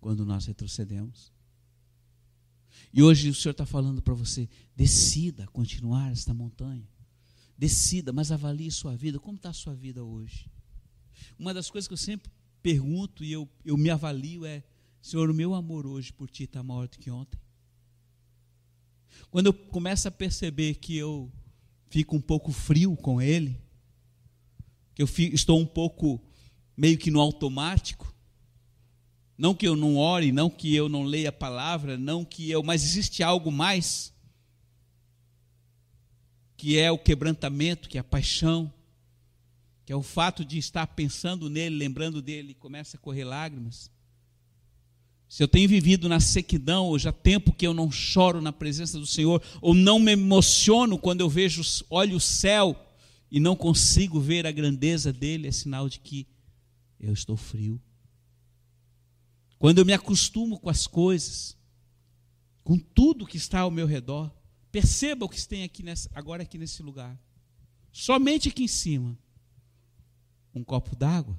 quando 0.00 0.24
nós 0.24 0.46
retrocedemos. 0.46 1.32
E 2.92 3.02
hoje 3.02 3.28
o 3.28 3.34
Senhor 3.34 3.52
está 3.52 3.66
falando 3.66 4.02
para 4.02 4.14
você: 4.14 4.48
decida 4.74 5.46
continuar 5.48 6.10
esta 6.10 6.32
montanha. 6.32 6.88
Decida, 7.56 8.12
mas 8.12 8.32
avalie 8.32 8.70
sua 8.70 8.96
vida. 8.96 9.20
Como 9.20 9.36
está 9.36 9.50
a 9.50 9.54
sua 9.54 9.74
vida 9.74 10.02
hoje? 10.02 10.50
Uma 11.38 11.52
das 11.52 11.70
coisas 11.70 11.86
que 11.86 11.92
eu 11.92 11.98
sempre 11.98 12.30
pergunto 12.62 13.22
e 13.22 13.30
eu, 13.30 13.48
eu 13.64 13.76
me 13.76 13.90
avalio 13.90 14.46
é: 14.46 14.64
Senhor, 15.02 15.28
o 15.30 15.34
meu 15.34 15.54
amor 15.54 15.86
hoje 15.86 16.12
por 16.12 16.30
Ti 16.30 16.44
está 16.44 16.62
maior 16.62 16.88
do 16.88 16.98
que 16.98 17.10
ontem? 17.10 17.38
Quando 19.30 19.46
eu 19.46 19.52
começo 19.52 20.08
a 20.08 20.10
perceber 20.10 20.74
que 20.74 20.96
eu 20.96 21.30
fico 21.88 22.16
um 22.16 22.20
pouco 22.20 22.52
frio 22.52 22.96
com 22.96 23.20
Ele, 23.20 23.60
que 24.94 25.02
eu 25.02 25.06
fico, 25.06 25.34
estou 25.34 25.58
um 25.58 25.66
pouco 25.66 26.20
meio 26.76 26.98
que 26.98 27.10
no 27.10 27.20
automático, 27.20 28.14
não 29.36 29.54
que 29.54 29.66
eu 29.66 29.74
não 29.74 29.96
ore, 29.96 30.32
não 30.32 30.50
que 30.50 30.74
eu 30.74 30.88
não 30.88 31.02
leia 31.02 31.30
a 31.30 31.32
palavra, 31.32 31.96
não 31.96 32.24
que 32.24 32.50
eu, 32.50 32.62
mas 32.62 32.84
existe 32.84 33.22
algo 33.22 33.50
mais 33.50 34.12
que 36.56 36.78
é 36.78 36.92
o 36.92 36.98
quebrantamento, 36.98 37.88
que 37.88 37.96
é 37.96 38.02
a 38.02 38.04
paixão, 38.04 38.70
que 39.86 39.92
é 39.92 39.96
o 39.96 40.02
fato 40.02 40.44
de 40.44 40.58
estar 40.58 40.86
pensando 40.88 41.48
nele, 41.48 41.74
lembrando 41.74 42.20
dele, 42.20 42.52
começa 42.52 42.98
a 42.98 43.00
correr 43.00 43.24
lágrimas. 43.24 43.90
Se 45.30 45.44
eu 45.44 45.46
tenho 45.46 45.68
vivido 45.68 46.08
na 46.08 46.18
sequidão, 46.18 46.86
ou 46.86 46.98
já 46.98 47.12
tempo 47.12 47.52
que 47.52 47.64
eu 47.64 47.72
não 47.72 47.88
choro 47.88 48.42
na 48.42 48.52
presença 48.52 48.98
do 48.98 49.06
Senhor, 49.06 49.40
ou 49.62 49.74
não 49.74 50.00
me 50.00 50.10
emociono 50.10 50.98
quando 50.98 51.20
eu 51.20 51.30
vejo, 51.30 51.62
olho 51.88 52.16
o 52.16 52.20
céu 52.20 52.76
e 53.30 53.38
não 53.38 53.54
consigo 53.54 54.18
ver 54.18 54.44
a 54.44 54.50
grandeza 54.50 55.12
dele, 55.12 55.46
é 55.46 55.52
sinal 55.52 55.88
de 55.88 56.00
que 56.00 56.26
eu 56.98 57.12
estou 57.12 57.36
frio. 57.36 57.80
Quando 59.56 59.78
eu 59.78 59.86
me 59.86 59.92
acostumo 59.92 60.58
com 60.58 60.68
as 60.68 60.88
coisas, 60.88 61.56
com 62.64 62.76
tudo 62.76 63.24
que 63.24 63.36
está 63.36 63.60
ao 63.60 63.70
meu 63.70 63.86
redor, 63.86 64.32
perceba 64.72 65.26
o 65.26 65.28
que 65.28 65.46
tem 65.46 65.62
aqui 65.62 65.84
nessa, 65.84 66.10
agora 66.12 66.42
aqui 66.42 66.58
nesse 66.58 66.82
lugar. 66.82 67.16
Somente 67.92 68.48
aqui 68.48 68.64
em 68.64 68.68
cima, 68.68 69.16
um 70.52 70.64
copo 70.64 70.96
d'água 70.96 71.38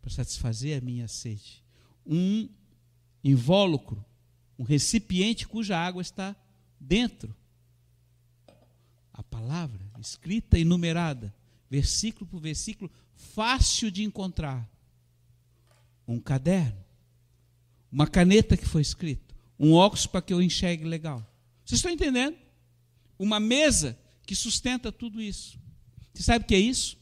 para 0.00 0.10
satisfazer 0.10 0.78
a 0.78 0.80
minha 0.80 1.06
sede, 1.06 1.62
um 2.06 2.48
invólucro, 3.22 4.04
um 4.58 4.64
recipiente 4.64 5.46
cuja 5.46 5.78
água 5.78 6.02
está 6.02 6.36
dentro. 6.78 7.34
A 9.12 9.22
palavra 9.22 9.80
escrita 10.00 10.58
e 10.58 10.64
numerada, 10.64 11.34
versículo 11.68 12.26
por 12.26 12.40
versículo, 12.40 12.90
fácil 13.14 13.90
de 13.90 14.04
encontrar. 14.04 14.68
Um 16.06 16.20
caderno 16.20 16.88
uma 17.90 18.06
caneta 18.06 18.56
que 18.56 18.66
foi 18.66 18.82
escrito, 18.82 19.34
um 19.58 19.72
óculos 19.72 20.06
para 20.06 20.22
que 20.22 20.32
eu 20.32 20.42
enxergue 20.42 20.84
legal. 20.84 21.26
Vocês 21.64 21.78
estão 21.78 21.90
entendendo? 21.90 22.36
Uma 23.18 23.40
mesa 23.40 23.98
que 24.26 24.36
sustenta 24.36 24.92
tudo 24.92 25.20
isso. 25.20 25.58
Você 26.12 26.22
sabe 26.22 26.44
o 26.44 26.48
que 26.48 26.54
é 26.54 26.60
isso? 26.60 26.98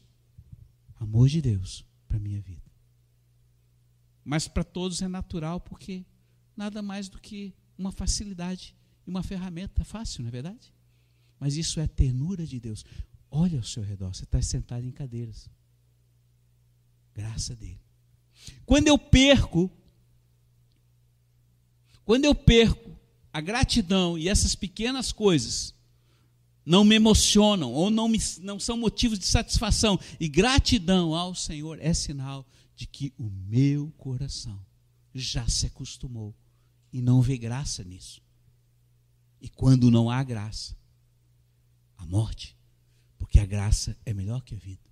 Amor 0.99 1.27
de 1.29 1.41
Deus 1.41 1.85
para 2.07 2.19
minha 2.19 2.41
vida. 2.41 2.56
Mas 4.27 4.45
para 4.45 4.61
todos 4.61 5.01
é 5.01 5.07
natural, 5.07 5.57
porque 5.61 6.05
nada 6.53 6.81
mais 6.81 7.07
do 7.07 7.17
que 7.17 7.55
uma 7.77 7.93
facilidade 7.93 8.75
e 9.05 9.09
uma 9.09 9.23
ferramenta 9.23 9.85
fácil, 9.85 10.21
não 10.21 10.27
é 10.27 10.31
verdade? 10.31 10.73
Mas 11.39 11.55
isso 11.55 11.79
é 11.79 11.83
a 11.83 11.87
ternura 11.87 12.45
de 12.45 12.59
Deus. 12.59 12.83
Olha 13.31 13.57
ao 13.57 13.63
seu 13.63 13.81
redor, 13.81 14.13
você 14.13 14.25
está 14.25 14.41
sentado 14.41 14.85
em 14.85 14.91
cadeiras. 14.91 15.49
Graça 17.15 17.55
dele. 17.55 17.79
Quando 18.65 18.89
eu 18.89 18.99
perco, 18.99 19.71
quando 22.03 22.25
eu 22.25 22.35
perco 22.35 22.99
a 23.31 23.39
gratidão 23.39 24.17
e 24.17 24.27
essas 24.27 24.55
pequenas 24.55 25.13
coisas 25.13 25.73
não 26.65 26.83
me 26.83 26.95
emocionam 26.95 27.71
ou 27.71 27.89
não, 27.89 28.09
me, 28.09 28.19
não 28.41 28.59
são 28.59 28.75
motivos 28.75 29.17
de 29.17 29.25
satisfação, 29.25 29.97
e 30.19 30.27
gratidão 30.27 31.15
ao 31.15 31.33
Senhor 31.33 31.79
é 31.79 31.93
sinal 31.93 32.45
de 32.77 32.85
que 32.85 33.11
o 33.17 33.27
meu 33.27 33.91
coração 33.97 34.63
já 35.11 35.47
se 35.47 35.65
acostumou 35.65 36.35
e 36.93 37.01
não 37.01 37.23
vê 37.23 37.35
graça 37.35 37.83
nisso. 37.83 38.21
E 39.41 39.49
quando 39.49 39.89
não 39.89 40.11
há 40.11 40.23
graça, 40.23 40.77
a 41.97 42.05
morte, 42.05 42.55
porque 43.17 43.39
a 43.39 43.45
graça 43.47 43.97
é 44.05 44.13
melhor 44.13 44.43
que 44.43 44.53
a 44.53 44.59
vida. 44.59 44.86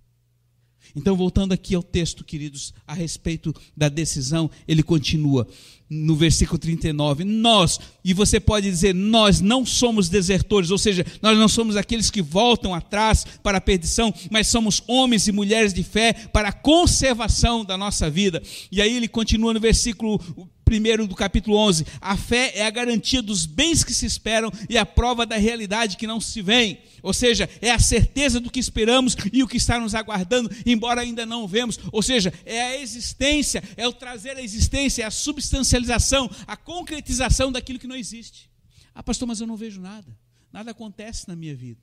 Então, 0.94 1.16
voltando 1.16 1.52
aqui 1.52 1.74
ao 1.74 1.82
texto, 1.82 2.24
queridos, 2.24 2.72
a 2.86 2.94
respeito 2.94 3.54
da 3.76 3.88
decisão, 3.88 4.50
ele 4.66 4.82
continua 4.82 5.46
no 5.88 6.16
versículo 6.16 6.58
39. 6.58 7.24
Nós, 7.24 7.78
e 8.04 8.12
você 8.12 8.40
pode 8.40 8.68
dizer, 8.68 8.94
nós 8.94 9.40
não 9.40 9.64
somos 9.64 10.08
desertores, 10.08 10.70
ou 10.70 10.78
seja, 10.78 11.04
nós 11.22 11.38
não 11.38 11.48
somos 11.48 11.76
aqueles 11.76 12.10
que 12.10 12.22
voltam 12.22 12.74
atrás 12.74 13.24
para 13.42 13.58
a 13.58 13.60
perdição, 13.60 14.12
mas 14.30 14.48
somos 14.48 14.82
homens 14.86 15.28
e 15.28 15.32
mulheres 15.32 15.72
de 15.72 15.82
fé 15.82 16.12
para 16.12 16.48
a 16.48 16.52
conservação 16.52 17.64
da 17.64 17.76
nossa 17.76 18.10
vida. 18.10 18.42
E 18.70 18.80
aí 18.80 18.96
ele 18.96 19.08
continua 19.08 19.54
no 19.54 19.60
versículo 19.60 20.20
primeiro 20.66 21.06
do 21.06 21.14
capítulo 21.14 21.56
11. 21.56 21.86
A 22.00 22.16
fé 22.16 22.50
é 22.56 22.66
a 22.66 22.70
garantia 22.70 23.22
dos 23.22 23.46
bens 23.46 23.84
que 23.84 23.94
se 23.94 24.04
esperam 24.04 24.50
e 24.68 24.76
a 24.76 24.84
prova 24.84 25.24
da 25.24 25.36
realidade 25.36 25.96
que 25.96 26.08
não 26.08 26.20
se 26.20 26.42
vê. 26.42 26.82
Ou 27.02 27.14
seja, 27.14 27.48
é 27.62 27.70
a 27.70 27.78
certeza 27.78 28.40
do 28.40 28.50
que 28.50 28.58
esperamos 28.58 29.16
e 29.32 29.44
o 29.44 29.48
que 29.48 29.56
está 29.56 29.78
nos 29.78 29.94
aguardando, 29.94 30.50
embora 30.66 31.02
ainda 31.02 31.24
não 31.24 31.46
vemos. 31.46 31.78
Ou 31.92 32.02
seja, 32.02 32.34
é 32.44 32.60
a 32.60 32.80
existência, 32.80 33.62
é 33.76 33.86
o 33.86 33.92
trazer 33.92 34.36
a 34.36 34.42
existência, 34.42 35.04
é 35.04 35.06
a 35.06 35.10
substancialização, 35.10 36.28
a 36.48 36.56
concretização 36.56 37.52
daquilo 37.52 37.78
que 37.78 37.86
não 37.86 37.96
existe. 37.96 38.50
Ah, 38.92 39.04
pastor, 39.04 39.28
mas 39.28 39.40
eu 39.40 39.46
não 39.46 39.56
vejo 39.56 39.80
nada. 39.80 40.18
Nada 40.52 40.72
acontece 40.72 41.28
na 41.28 41.36
minha 41.36 41.54
vida. 41.54 41.80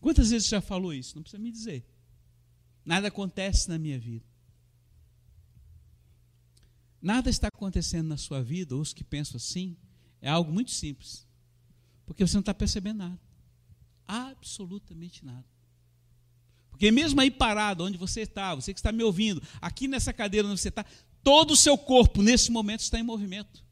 Quantas 0.00 0.30
vezes 0.30 0.48
você 0.48 0.56
já 0.56 0.62
falou 0.62 0.94
isso? 0.94 1.14
Não 1.14 1.22
precisa 1.22 1.42
me 1.42 1.52
dizer. 1.52 1.84
Nada 2.86 3.08
acontece 3.08 3.68
na 3.68 3.76
minha 3.76 3.98
vida. 3.98 4.24
Nada 7.06 7.30
está 7.30 7.46
acontecendo 7.46 8.08
na 8.08 8.16
sua 8.16 8.42
vida, 8.42 8.74
ou 8.74 8.80
os 8.80 8.92
que 8.92 9.04
pensam 9.04 9.36
assim, 9.36 9.76
é 10.20 10.28
algo 10.28 10.52
muito 10.52 10.72
simples. 10.72 11.24
Porque 12.04 12.26
você 12.26 12.34
não 12.34 12.40
está 12.40 12.52
percebendo 12.52 12.98
nada. 12.98 13.20
Absolutamente 14.08 15.24
nada. 15.24 15.44
Porque 16.68 16.90
mesmo 16.90 17.20
aí 17.20 17.30
parado, 17.30 17.84
onde 17.84 17.96
você 17.96 18.22
está, 18.22 18.56
você 18.56 18.74
que 18.74 18.80
está 18.80 18.90
me 18.90 19.04
ouvindo, 19.04 19.40
aqui 19.60 19.86
nessa 19.86 20.12
cadeira 20.12 20.48
onde 20.48 20.60
você 20.60 20.68
está, 20.68 20.84
todo 21.22 21.52
o 21.52 21.56
seu 21.56 21.78
corpo 21.78 22.22
nesse 22.22 22.50
momento 22.50 22.80
está 22.80 22.98
em 22.98 23.04
movimento. 23.04 23.64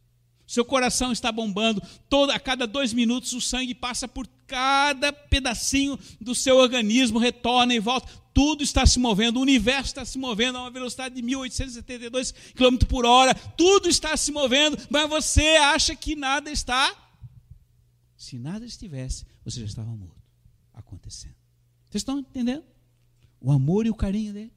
Seu 0.47 0.65
coração 0.65 1.11
está 1.11 1.33
bombando, 1.33 1.83
todo, 2.09 2.31
a 2.31 2.39
cada 2.39 2.69
dois 2.69 2.93
minutos 2.93 3.33
o 3.33 3.41
sangue 3.41 3.75
passa 3.75 4.07
por 4.07 4.29
cada 4.47 5.13
pedacinho 5.13 5.99
do 6.21 6.35
seu 6.35 6.57
organismo, 6.57 7.19
retorna 7.19 7.75
e 7.75 7.81
volta. 7.81 8.09
Tudo 8.33 8.65
está 8.65 8.85
se 8.85 8.99
movendo, 8.99 9.37
o 9.37 9.43
universo 9.43 9.91
está 9.91 10.05
se 10.05 10.19
movendo 10.19 10.59
a 10.59 10.63
uma 10.63 10.71
velocidade 10.71 11.15
de 11.15 11.23
1872 11.23 12.33
km 12.55 12.79
por 12.89 13.07
hora. 13.07 13.35
Tudo 13.35 13.89
está 13.89 14.17
se 14.17 14.33
movendo, 14.33 14.77
mas 14.91 15.09
você 15.09 15.57
acha 15.57 15.95
que 15.95 16.17
nada 16.17 16.51
está. 16.51 16.93
Se 18.17 18.39
nada 18.39 18.65
estivesse, 18.67 19.25
você 19.45 19.61
já 19.61 19.67
estava 19.67 19.95
morto. 19.95 20.23
Acontecendo. 20.73 21.37
Vocês 21.89 22.01
estão 22.01 22.19
entendendo? 22.19 22.65
O 23.41 23.53
amor 23.53 23.87
e 23.87 23.91
o 23.91 23.95
carinho 23.95 24.33
dele. 24.33 24.53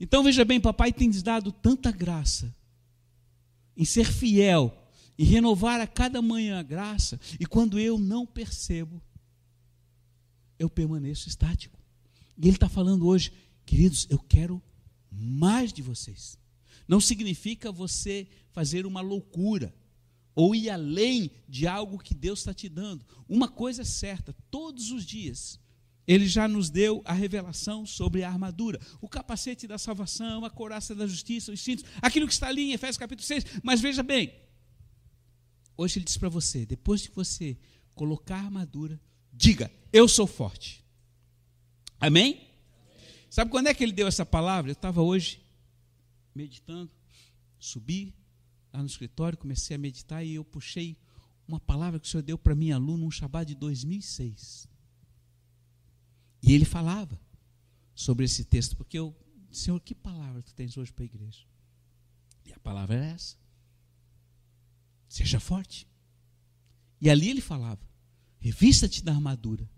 Então 0.00 0.24
veja 0.24 0.44
bem, 0.44 0.60
papai 0.60 0.92
tem 0.92 1.06
nos 1.06 1.22
dado 1.22 1.52
tanta 1.52 1.92
graça 1.92 2.52
em 3.76 3.84
ser 3.84 4.10
fiel 4.10 4.85
e 5.18 5.24
renovar 5.24 5.80
a 5.80 5.86
cada 5.86 6.20
manhã 6.20 6.58
a 6.58 6.62
graça, 6.62 7.18
e 7.40 7.46
quando 7.46 7.78
eu 7.78 7.98
não 7.98 8.26
percebo, 8.26 9.02
eu 10.58 10.68
permaneço 10.68 11.28
estático. 11.28 11.78
E 12.36 12.46
ele 12.46 12.56
está 12.56 12.68
falando 12.68 13.06
hoje, 13.06 13.32
queridos, 13.64 14.06
eu 14.10 14.18
quero 14.18 14.62
mais 15.10 15.72
de 15.72 15.82
vocês. 15.82 16.38
Não 16.86 17.00
significa 17.00 17.72
você 17.72 18.28
fazer 18.52 18.86
uma 18.86 19.00
loucura 19.00 19.74
ou 20.34 20.54
ir 20.54 20.68
além 20.68 21.30
de 21.48 21.66
algo 21.66 21.98
que 21.98 22.14
Deus 22.14 22.40
está 22.40 22.52
te 22.52 22.68
dando. 22.68 23.04
Uma 23.28 23.48
coisa 23.48 23.82
é 23.82 23.84
certa: 23.84 24.34
todos 24.50 24.90
os 24.90 25.04
dias 25.04 25.58
ele 26.06 26.26
já 26.28 26.46
nos 26.46 26.70
deu 26.70 27.02
a 27.04 27.12
revelação 27.12 27.84
sobre 27.84 28.22
a 28.22 28.28
armadura, 28.28 28.80
o 29.00 29.08
capacete 29.08 29.66
da 29.66 29.76
salvação, 29.76 30.44
a 30.44 30.50
couraça 30.50 30.94
da 30.94 31.06
justiça, 31.06 31.50
os 31.50 31.60
cintos, 31.60 31.84
aquilo 32.00 32.28
que 32.28 32.32
está 32.32 32.46
ali 32.46 32.70
em 32.70 32.72
Efésios 32.72 32.96
capítulo 32.96 33.26
6. 33.26 33.44
Mas 33.62 33.80
veja 33.80 34.04
bem, 34.04 34.32
hoje 35.76 35.98
ele 35.98 36.04
diz 36.04 36.16
para 36.16 36.28
você: 36.28 36.64
depois 36.64 37.02
de 37.02 37.10
você 37.10 37.56
colocar 37.94 38.36
a 38.36 38.44
armadura, 38.44 39.00
diga, 39.32 39.70
eu 39.92 40.08
sou 40.08 40.26
forte. 40.26 40.84
Amém? 41.98 42.46
Sabe 43.30 43.50
quando 43.50 43.66
é 43.66 43.74
que 43.74 43.82
ele 43.82 43.92
deu 43.92 44.06
essa 44.06 44.24
palavra? 44.24 44.70
Eu 44.70 44.74
estava 44.74 45.02
hoje 45.02 45.40
meditando, 46.34 46.90
subi 47.58 48.14
lá 48.72 48.80
no 48.80 48.86
escritório, 48.86 49.38
comecei 49.38 49.76
a 49.76 49.78
meditar 49.78 50.24
e 50.24 50.34
eu 50.34 50.44
puxei 50.44 50.96
uma 51.48 51.60
palavra 51.60 51.98
que 51.98 52.06
o 52.06 52.10
Senhor 52.10 52.22
deu 52.22 52.36
para 52.36 52.54
minha 52.54 52.74
aluna, 52.74 53.04
um 53.04 53.10
Shabbat 53.10 53.46
de 53.46 53.54
2006. 53.54 54.68
E 56.42 56.52
ele 56.52 56.64
falava 56.64 57.18
sobre 57.94 58.24
esse 58.24 58.44
texto, 58.44 58.76
porque 58.76 58.98
eu, 58.98 59.16
Senhor, 59.50 59.80
que 59.80 59.94
palavra 59.94 60.42
tu 60.42 60.54
tens 60.54 60.76
hoje 60.76 60.92
para 60.92 61.04
a 61.04 61.06
igreja? 61.06 61.46
E 62.44 62.52
a 62.52 62.58
palavra 62.58 62.96
era 62.96 63.06
essa. 63.06 63.36
Seja 65.08 65.40
forte. 65.40 65.86
E 67.00 67.08
ali 67.10 67.30
ele 67.30 67.40
falava: 67.40 67.80
revista-te 68.38 69.02
da 69.02 69.12
armadura. 69.12 69.68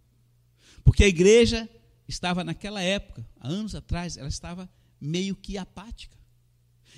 Porque 0.85 1.05
a 1.05 1.09
igreja 1.09 1.69
estava 2.07 2.43
naquela 2.43 2.81
época, 2.81 3.29
há 3.39 3.49
anos 3.49 3.75
atrás, 3.75 4.17
ela 4.17 4.29
estava 4.29 4.69
meio 5.01 5.37
que 5.37 5.59
apática. 5.59 6.17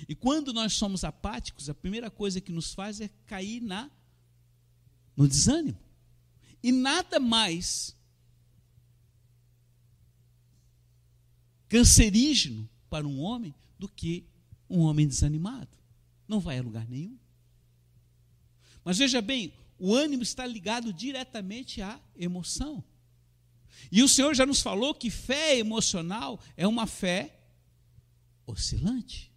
E 0.07 0.15
quando 0.15 0.53
nós 0.53 0.73
somos 0.73 1.03
apáticos, 1.03 1.69
a 1.69 1.75
primeira 1.75 2.09
coisa 2.09 2.41
que 2.41 2.51
nos 2.51 2.73
faz 2.73 3.01
é 3.01 3.09
cair 3.25 3.61
na 3.61 3.91
no 5.15 5.27
desânimo. 5.27 5.77
E 6.63 6.71
nada 6.71 7.19
mais 7.19 7.95
cancerígeno 11.67 12.69
para 12.89 13.07
um 13.07 13.19
homem 13.19 13.53
do 13.77 13.87
que 13.87 14.25
um 14.69 14.79
homem 14.79 15.07
desanimado. 15.07 15.77
Não 16.27 16.39
vai 16.39 16.59
a 16.59 16.63
lugar 16.63 16.87
nenhum. 16.87 17.17
Mas 18.83 18.97
veja 18.97 19.21
bem, 19.21 19.53
o 19.77 19.95
ânimo 19.95 20.23
está 20.23 20.45
ligado 20.45 20.93
diretamente 20.93 21.81
à 21.81 21.99
emoção. 22.15 22.83
E 23.91 24.03
o 24.03 24.07
Senhor 24.07 24.33
já 24.35 24.45
nos 24.45 24.61
falou 24.61 24.93
que 24.93 25.09
fé 25.09 25.57
emocional 25.57 26.39
é 26.55 26.67
uma 26.67 26.85
fé 26.85 27.39
oscilante. 28.45 29.31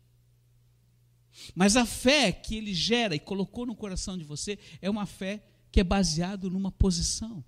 Mas 1.55 1.77
a 1.77 1.85
fé 1.85 2.33
que 2.33 2.57
ele 2.57 2.75
gera 2.75 3.15
e 3.15 3.19
colocou 3.19 3.67
no 3.67 3.75
coração 3.75 4.17
de 4.17 4.25
você 4.25 4.59
é 4.81 4.89
uma 4.89 5.07
fé 5.07 5.43
que 5.71 5.81
é 5.81 5.85
baseada 5.85 6.49
numa 6.49 6.71
posição. 6.71 7.45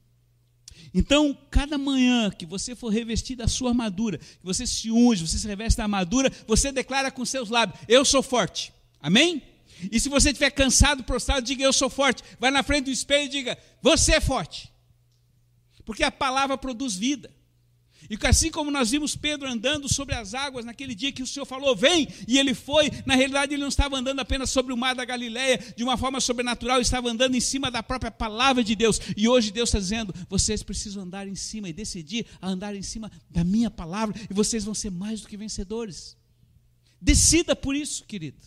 Então, 0.93 1.37
cada 1.51 1.79
manhã 1.79 2.31
que 2.31 2.45
você 2.45 2.75
for 2.75 2.89
revestido 2.89 3.43
da 3.43 3.49
sua 3.49 3.71
armadura, 3.71 4.19
que 4.19 4.45
você 4.45 4.67
se 4.67 4.91
unge, 4.91 5.27
você 5.27 5.39
se 5.39 5.47
reveste 5.47 5.79
da 5.79 5.85
armadura, 5.85 6.31
você 6.47 6.71
declara 6.71 7.11
com 7.11 7.25
seus 7.25 7.49
lábios: 7.49 7.81
Eu 7.89 8.05
sou 8.05 8.23
forte. 8.23 8.73
Amém? 9.01 9.43
E 9.91 10.01
se 10.01 10.09
você 10.09 10.31
estiver 10.31 10.51
cansado, 10.51 11.05
prostrado, 11.05 11.47
diga: 11.47 11.62
Eu 11.62 11.73
sou 11.73 11.91
forte. 11.91 12.23
Vai 12.39 12.51
na 12.51 12.62
frente 12.62 12.87
do 12.87 12.91
espelho 12.91 13.27
e 13.27 13.29
diga: 13.29 13.59
Você 13.83 14.15
é 14.15 14.21
forte. 14.21 14.73
Porque 15.85 16.03
a 16.03 16.11
palavra 16.11 16.59
produz 16.59 16.97
vida. 16.97 17.35
E 18.09 18.19
assim 18.27 18.51
como 18.51 18.71
nós 18.71 18.91
vimos 18.91 19.17
Pedro 19.17 19.49
andando 19.49 19.93
sobre 19.93 20.15
as 20.15 20.35
águas 20.35 20.65
naquele 20.65 20.95
dia 20.95 21.11
que 21.11 21.23
o 21.23 21.27
Senhor 21.27 21.47
falou, 21.47 21.75
vem, 21.75 22.09
e 22.27 22.39
ele 22.39 22.55
foi, 22.55 22.91
na 23.05 23.15
realidade 23.15 23.55
ele 23.55 23.62
não 23.62 23.69
estava 23.69 23.97
andando 23.97 24.21
apenas 24.21 24.51
sobre 24.51 24.73
o 24.73 24.77
mar 24.77 24.95
da 24.95 25.05
Galileia 25.05 25.59
de 25.77 25.83
uma 25.83 25.97
forma 25.97 26.21
sobrenatural, 26.21 26.81
estava 26.81 27.11
andando 27.11 27.35
em 27.35 27.41
cima 27.41 27.71
da 27.71 27.83
própria 27.83 28.11
palavra 28.11 28.62
de 28.62 28.77
Deus. 28.77 29.01
E 29.17 29.29
hoje 29.29 29.51
Deus 29.51 29.71
está 29.71 29.79
dizendo: 29.79 30.15
vocês 30.29 30.62
precisam 30.62 31.03
andar 31.03 31.27
em 31.27 31.35
cima 31.35 31.69
e 31.69 31.73
decidir 31.73 32.27
a 32.41 32.49
andar 32.49 32.75
em 32.75 32.83
cima 32.83 33.11
da 33.29 33.43
minha 33.43 33.71
palavra, 33.71 34.15
e 34.31 34.33
vocês 34.33 34.65
vão 34.65 34.75
ser 34.75 34.91
mais 34.91 35.21
do 35.21 35.29
que 35.29 35.37
vencedores. 35.37 36.17
Decida 37.01 37.57
por 37.57 37.75
isso, 37.75 38.05
querido. 38.05 38.39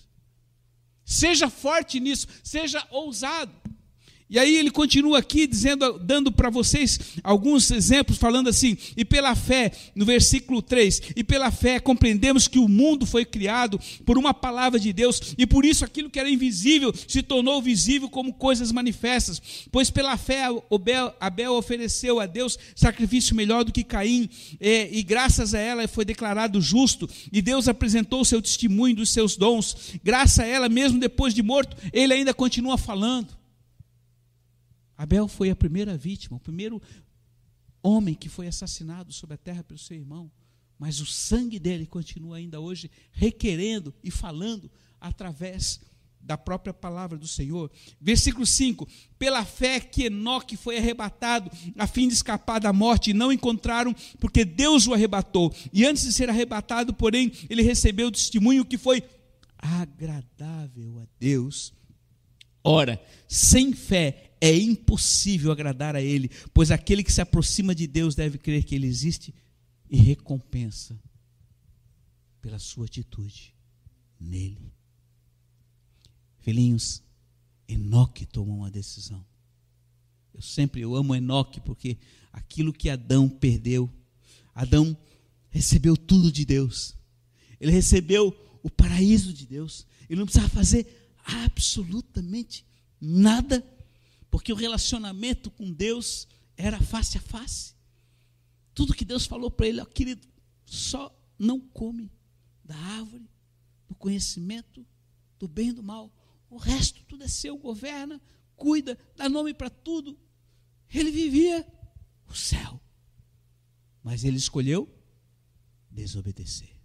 Seja 1.10 1.50
forte 1.50 2.00
nisso, 2.00 2.28
seja 2.44 2.86
ousado. 2.92 3.52
E 4.30 4.38
aí 4.38 4.56
ele 4.58 4.70
continua 4.70 5.18
aqui 5.18 5.48
dizendo, 5.48 5.98
dando 5.98 6.32
para 6.32 6.52
vocês 6.52 7.00
alguns 7.24 7.72
exemplos, 7.72 8.18
falando 8.18 8.48
assim: 8.48 8.78
"E 8.96 9.04
pela 9.04 9.34
fé", 9.36 9.72
no 9.96 10.06
versículo 10.06 10.62
3, 10.62 11.02
"E 11.16 11.24
pela 11.24 11.50
fé 11.50 11.80
compreendemos 11.80 12.48
que 12.48 12.60
o 12.60 12.68
mundo 12.68 13.08
foi 13.08 13.26
criado 13.26 13.80
por 14.06 14.20
uma 14.20 14.32
palavra 14.32 14.80
de 14.80 14.94
Deus, 14.94 15.34
e 15.36 15.48
por 15.48 15.66
isso 15.66 15.84
aquilo 15.84 16.12
que 16.12 16.20
era 16.20 16.30
invisível 16.30 16.94
se 17.08 17.24
tornou 17.24 17.60
visível 17.60 18.08
como 18.08 18.32
coisas 18.34 18.72
manifestas. 18.72 19.42
Pois 19.72 19.90
pela 19.90 20.16
fé 20.16 20.44
Abel, 20.44 21.16
Abel 21.20 21.54
ofereceu 21.54 22.20
a 22.20 22.28
Deus 22.28 22.58
sacrifício 22.76 23.36
melhor 23.36 23.64
do 23.64 23.72
que 23.72 23.84
Caim, 23.84 24.30
e, 24.62 24.90
e 24.92 25.02
graças 25.02 25.56
a 25.56 25.60
ela 25.60 25.88
foi 25.88 26.06
declarado 26.06 26.62
justo, 26.62 27.10
e 27.32 27.42
Deus 27.42 27.68
apresentou 27.68 28.22
o 28.22 28.26
seu 28.26 28.42
testemunho 28.42 28.98
dos 28.98 29.10
seus 29.10 29.36
dons. 29.36 29.94
Graças 30.04 30.40
a 30.40 30.46
ela, 30.46 30.70
mesmo 30.70 31.00
depois 31.00 31.34
de 31.34 31.42
morto, 31.42 31.76
ele 31.92 32.14
ainda 32.14 32.32
continua 32.32 32.78
falando. 32.78 33.39
Abel 35.00 35.30
foi 35.30 35.50
a 35.50 35.56
primeira 35.56 35.98
vítima, 35.98 36.36
o 36.36 36.42
primeiro 36.42 36.82
homem 37.82 38.14
que 38.14 38.28
foi 38.28 38.48
assassinado 38.48 39.14
sobre 39.14 39.36
a 39.36 39.38
terra 39.38 39.64
pelo 39.64 39.80
seu 39.80 39.96
irmão. 39.96 40.30
Mas 40.78 41.00
o 41.00 41.06
sangue 41.06 41.58
dele 41.58 41.86
continua 41.86 42.36
ainda 42.36 42.60
hoje 42.60 42.92
requerendo 43.14 43.96
e 44.04 44.12
falando 44.12 44.70
através 45.00 45.80
da 46.20 46.38
própria 46.38 46.74
palavra 46.74 47.18
do 47.18 47.30
Senhor. 47.30 47.72
Versículo 48.02 48.46
5: 48.46 48.86
Pela 49.18 49.46
fé 49.46 49.80
que 49.80 50.08
Enoque 50.08 50.58
foi 50.58 50.78
arrebatado, 50.78 51.50
a 51.78 51.88
fim 51.88 52.10
de 52.10 52.14
escapar 52.14 52.60
da 52.60 52.74
morte, 52.74 53.12
e 53.12 53.14
não 53.14 53.32
encontraram, 53.32 53.96
porque 54.20 54.44
Deus 54.44 54.86
o 54.86 54.94
arrebatou. 54.94 55.56
E 55.72 55.86
antes 55.86 56.04
de 56.04 56.12
ser 56.12 56.30
arrebatado, 56.30 56.94
porém, 56.94 57.32
ele 57.50 57.62
recebeu 57.62 58.08
o 58.08 58.12
testemunho 58.12 58.66
que 58.66 58.78
foi 58.78 59.02
agradável 59.58 61.00
a 61.00 61.08
Deus. 61.18 61.72
Ora, 62.62 63.02
sem 63.30 63.72
fé 63.72 64.29
é 64.42 64.56
impossível 64.58 65.52
agradar 65.52 65.96
a 65.96 66.02
Ele, 66.02 66.30
pois 66.54 66.72
aquele 66.72 67.04
que 67.04 67.12
se 67.12 67.22
aproxima 67.22 67.76
de 67.76 67.86
Deus 67.88 68.16
deve 68.16 68.38
crer 68.38 68.64
que 68.64 68.76
Ele 68.76 68.88
existe 68.88 69.34
e 69.90 69.98
recompensa 69.98 71.00
pela 72.42 72.60
sua 72.60 72.86
atitude 72.86 73.54
nele. 74.20 74.74
Filhinhos, 76.40 77.04
Enoque 77.68 78.26
tomou 78.26 78.58
uma 78.58 78.72
decisão. 78.72 79.26
Eu 80.34 80.42
sempre 80.42 80.82
eu 80.82 80.96
amo 80.96 81.16
Enoque 81.16 81.60
porque 81.60 81.98
aquilo 82.32 82.72
que 82.72 82.90
Adão 82.90 83.28
perdeu, 83.28 83.92
Adão 84.56 84.98
recebeu 85.50 85.98
tudo 85.98 86.32
de 86.32 86.46
Deus. 86.46 86.96
Ele 87.60 87.72
recebeu 87.72 88.36
o 88.64 88.70
paraíso 88.70 89.34
de 89.34 89.46
Deus. 89.46 89.86
Ele 90.10 90.20
não 90.20 90.26
precisava 90.26 90.50
fazer 90.50 91.12
absolutamente 91.26 92.66
nada 93.00 93.66
porque 94.30 94.54
o 94.54 94.56
relacionamento 94.56 95.50
com 95.52 95.72
Deus 95.72 96.28
era 96.56 96.80
face 96.80 97.18
a 97.18 97.22
face. 97.22 97.74
Tudo 98.74 98.94
que 98.94 99.06
Deus 99.06 99.26
falou 99.26 99.50
para 99.50 99.68
ele, 99.68 99.82
ó, 99.82 99.86
querido, 99.86 100.28
só 100.66 101.14
não 101.38 101.60
come 101.60 102.12
da 102.64 102.76
árvore 102.76 103.30
do 103.88 103.96
conhecimento 103.96 104.86
do 105.40 105.48
bem 105.48 105.70
e 105.70 105.74
do 105.74 105.82
mal. 105.82 106.14
O 106.50 106.58
resto 106.58 107.04
tudo 107.06 107.24
é 107.24 107.28
seu, 107.28 107.58
governa, 107.58 108.22
cuida, 108.56 108.98
dá 109.16 109.28
nome 109.28 109.54
para 109.54 109.70
tudo. 109.70 110.18
Ele 110.94 111.12
vivia 111.12 111.66
o 112.28 112.36
céu. 112.36 112.82
Mas 114.04 114.24
ele 114.24 114.38
escolheu 114.38 114.88
desobedecer. 115.90 116.80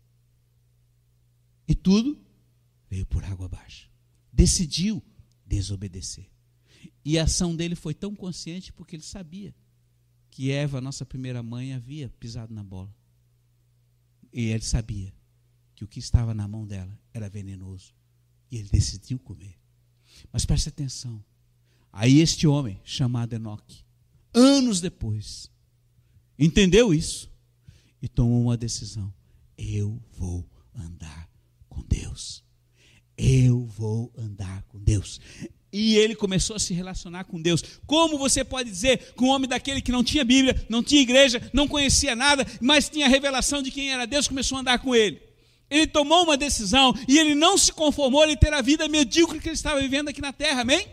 E 1.67 1.75
tudo 1.75 2.23
veio 2.89 3.07
por 3.07 3.25
água 3.25 3.47
abaixo. 3.47 3.91
Decidiu 4.33 5.03
desobedecer. 5.47 6.34
E 7.05 7.19
a 7.19 7.25
ação 7.25 7.55
dele 7.55 7.75
foi 7.75 7.93
tão 7.95 8.15
consciente 8.15 8.73
porque 8.73 8.97
ele 8.97 9.03
sabia 9.03 9.55
que 10.31 10.51
Eva, 10.51 10.81
nossa 10.81 11.05
primeira 11.05 11.43
mãe, 11.43 11.75
havia 11.75 12.09
pisado 12.09 12.53
na 12.53 12.65
bola. 12.65 12.93
E 14.33 14.47
ele 14.47 14.65
sabia 14.65 15.13
que 15.75 15.85
o 15.85 15.89
que 15.89 15.99
estava 15.99 16.35
na 16.35 16.49
mão 16.49 16.67
dela 16.67 16.99
era 17.13 17.29
venenoso. 17.29 17.95
E 18.51 18.57
ele 18.57 18.69
decidiu 18.69 19.19
comer. 19.19 19.57
Mas 20.33 20.45
preste 20.45 20.69
atenção. 20.69 21.25
Aí 21.93 22.19
este 22.19 22.47
homem, 22.47 22.81
chamado 22.83 23.33
Enoque, 23.33 23.85
anos 24.33 24.81
depois, 24.81 25.51
entendeu 26.37 26.93
isso 26.93 27.31
e 28.03 28.09
tomou 28.09 28.43
uma 28.43 28.57
decisão. 28.57 29.15
Eu 29.57 30.03
vou 30.13 30.45
andar 30.75 31.31
com 31.69 31.83
Deus. 31.83 32.43
Eu 33.17 33.65
vou 33.65 34.13
andar 34.17 34.65
com 34.65 34.81
Deus. 34.81 35.21
E 35.77 35.97
ele 35.97 36.15
começou 36.15 36.55
a 36.55 36.59
se 36.61 36.73
relacionar 36.73 37.25
com 37.25 37.43
Deus. 37.43 37.61
Como 37.85 38.17
você 38.17 38.45
pode 38.45 38.71
dizer 38.71 39.13
que 39.17 39.25
um 39.25 39.27
homem 39.27 39.49
daquele 39.49 39.81
que 39.81 39.91
não 39.91 40.05
tinha 40.05 40.25
Bíblia, 40.25 40.65
não 40.69 40.85
tinha 40.85 41.03
igreja, 41.03 41.43
não 41.53 41.67
conhecia 41.67 42.15
nada, 42.15 42.47
mas 42.61 42.89
tinha 42.89 43.07
a 43.07 43.09
revelação 43.09 43.61
de 43.61 43.73
quem 43.73 43.91
era 43.91 44.07
Deus, 44.07 44.29
começou 44.29 44.57
a 44.57 44.61
andar 44.61 44.79
com 44.79 44.95
ele? 44.95 45.21
Ele 45.69 45.89
tomou 45.89 46.23
uma 46.23 46.37
decisão 46.37 46.95
e 47.09 47.19
ele 47.19 47.35
não 47.35 47.59
se 47.59 47.73
conformou 47.73 48.25
em 48.25 48.37
ter 48.37 48.53
a 48.53 48.63
vida 48.63 48.87
medíocre 48.87 49.41
que 49.41 49.49
ele 49.49 49.57
estava 49.57 49.81
vivendo 49.81 50.11
aqui 50.11 50.21
na 50.21 50.33
terra, 50.33 50.61
amém? 50.61 50.87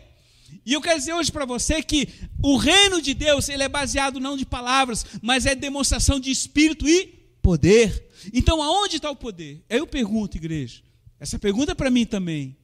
E 0.66 0.72
eu 0.72 0.80
quero 0.80 0.98
dizer 0.98 1.12
hoje 1.12 1.30
para 1.30 1.44
você 1.44 1.80
que 1.80 2.08
o 2.42 2.56
reino 2.56 3.00
de 3.00 3.14
Deus, 3.14 3.48
ele 3.48 3.62
é 3.62 3.68
baseado 3.68 4.18
não 4.18 4.36
de 4.36 4.44
palavras, 4.44 5.06
mas 5.22 5.46
é 5.46 5.54
demonstração 5.54 6.18
de 6.18 6.32
espírito 6.32 6.88
e 6.88 7.06
poder. 7.40 8.04
Então, 8.32 8.60
aonde 8.60 8.96
está 8.96 9.08
o 9.08 9.14
poder? 9.14 9.64
Eu 9.70 9.86
pergunto, 9.86 10.36
igreja. 10.36 10.82
Essa 11.20 11.38
pergunta 11.38 11.70
é 11.70 11.74
para 11.76 11.88
mim 11.88 12.04
também. 12.04 12.56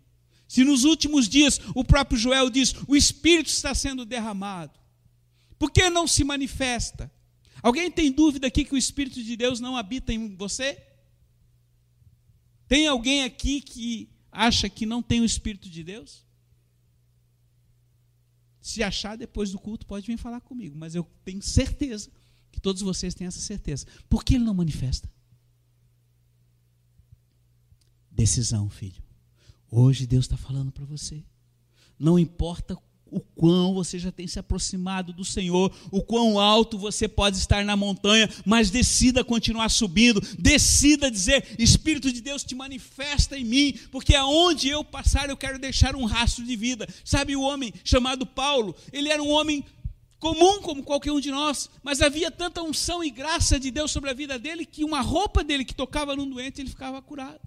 Se 0.48 0.64
nos 0.64 0.84
últimos 0.84 1.28
dias 1.28 1.60
o 1.74 1.84
próprio 1.84 2.18
Joel 2.18 2.48
diz: 2.48 2.74
o 2.88 2.96
Espírito 2.96 3.50
está 3.50 3.74
sendo 3.74 4.06
derramado, 4.06 4.80
por 5.58 5.70
que 5.70 5.90
não 5.90 6.08
se 6.08 6.24
manifesta? 6.24 7.12
Alguém 7.62 7.90
tem 7.90 8.10
dúvida 8.10 8.46
aqui 8.46 8.64
que 8.64 8.74
o 8.74 8.78
Espírito 8.78 9.22
de 9.22 9.36
Deus 9.36 9.60
não 9.60 9.76
habita 9.76 10.12
em 10.12 10.34
você? 10.34 10.82
Tem 12.66 12.86
alguém 12.86 13.24
aqui 13.24 13.60
que 13.60 14.08
acha 14.32 14.68
que 14.68 14.86
não 14.86 15.02
tem 15.02 15.20
o 15.20 15.24
Espírito 15.24 15.68
de 15.68 15.84
Deus? 15.84 16.24
Se 18.60 18.82
achar 18.82 19.16
depois 19.16 19.50
do 19.50 19.58
culto, 19.58 19.86
pode 19.86 20.06
vir 20.06 20.16
falar 20.18 20.40
comigo, 20.40 20.76
mas 20.76 20.94
eu 20.94 21.04
tenho 21.24 21.42
certeza 21.42 22.10
que 22.52 22.60
todos 22.60 22.80
vocês 22.82 23.14
têm 23.14 23.26
essa 23.26 23.40
certeza. 23.40 23.86
Por 24.08 24.24
que 24.24 24.34
ele 24.34 24.44
não 24.44 24.54
manifesta? 24.54 25.10
Decisão, 28.10 28.68
filho. 28.68 29.07
Hoje 29.70 30.06
Deus 30.06 30.24
está 30.24 30.36
falando 30.36 30.72
para 30.72 30.84
você. 30.84 31.22
Não 31.98 32.18
importa 32.18 32.76
o 33.10 33.20
quão 33.20 33.74
você 33.74 33.98
já 33.98 34.12
tem 34.12 34.26
se 34.26 34.38
aproximado 34.38 35.12
do 35.12 35.24
Senhor, 35.24 35.74
o 35.90 36.02
quão 36.02 36.38
alto 36.38 36.78
você 36.78 37.08
pode 37.08 37.38
estar 37.38 37.64
na 37.64 37.76
montanha, 37.76 38.28
mas 38.44 38.70
decida 38.70 39.24
continuar 39.24 39.68
subindo, 39.70 40.20
decida 40.38 41.10
dizer: 41.10 41.56
Espírito 41.58 42.12
de 42.12 42.20
Deus 42.20 42.44
te 42.44 42.54
manifesta 42.54 43.38
em 43.38 43.44
mim, 43.44 43.78
porque 43.90 44.14
aonde 44.14 44.68
eu 44.68 44.84
passar 44.84 45.28
eu 45.28 45.36
quero 45.36 45.58
deixar 45.58 45.96
um 45.96 46.04
rastro 46.04 46.44
de 46.44 46.56
vida. 46.56 46.86
Sabe 47.04 47.34
o 47.34 47.42
homem 47.42 47.72
chamado 47.84 48.26
Paulo? 48.26 48.74
Ele 48.92 49.08
era 49.08 49.22
um 49.22 49.30
homem 49.30 49.64
comum 50.18 50.60
como 50.60 50.82
qualquer 50.82 51.12
um 51.12 51.20
de 51.20 51.30
nós, 51.30 51.70
mas 51.82 52.02
havia 52.02 52.30
tanta 52.30 52.62
unção 52.62 53.02
e 53.02 53.10
graça 53.10 53.58
de 53.58 53.70
Deus 53.70 53.90
sobre 53.90 54.10
a 54.10 54.14
vida 54.14 54.38
dele 54.38 54.66
que 54.66 54.84
uma 54.84 55.00
roupa 55.00 55.44
dele 55.44 55.64
que 55.64 55.74
tocava 55.74 56.16
num 56.16 56.28
doente 56.28 56.60
ele 56.60 56.70
ficava 56.70 57.00
curado. 57.00 57.40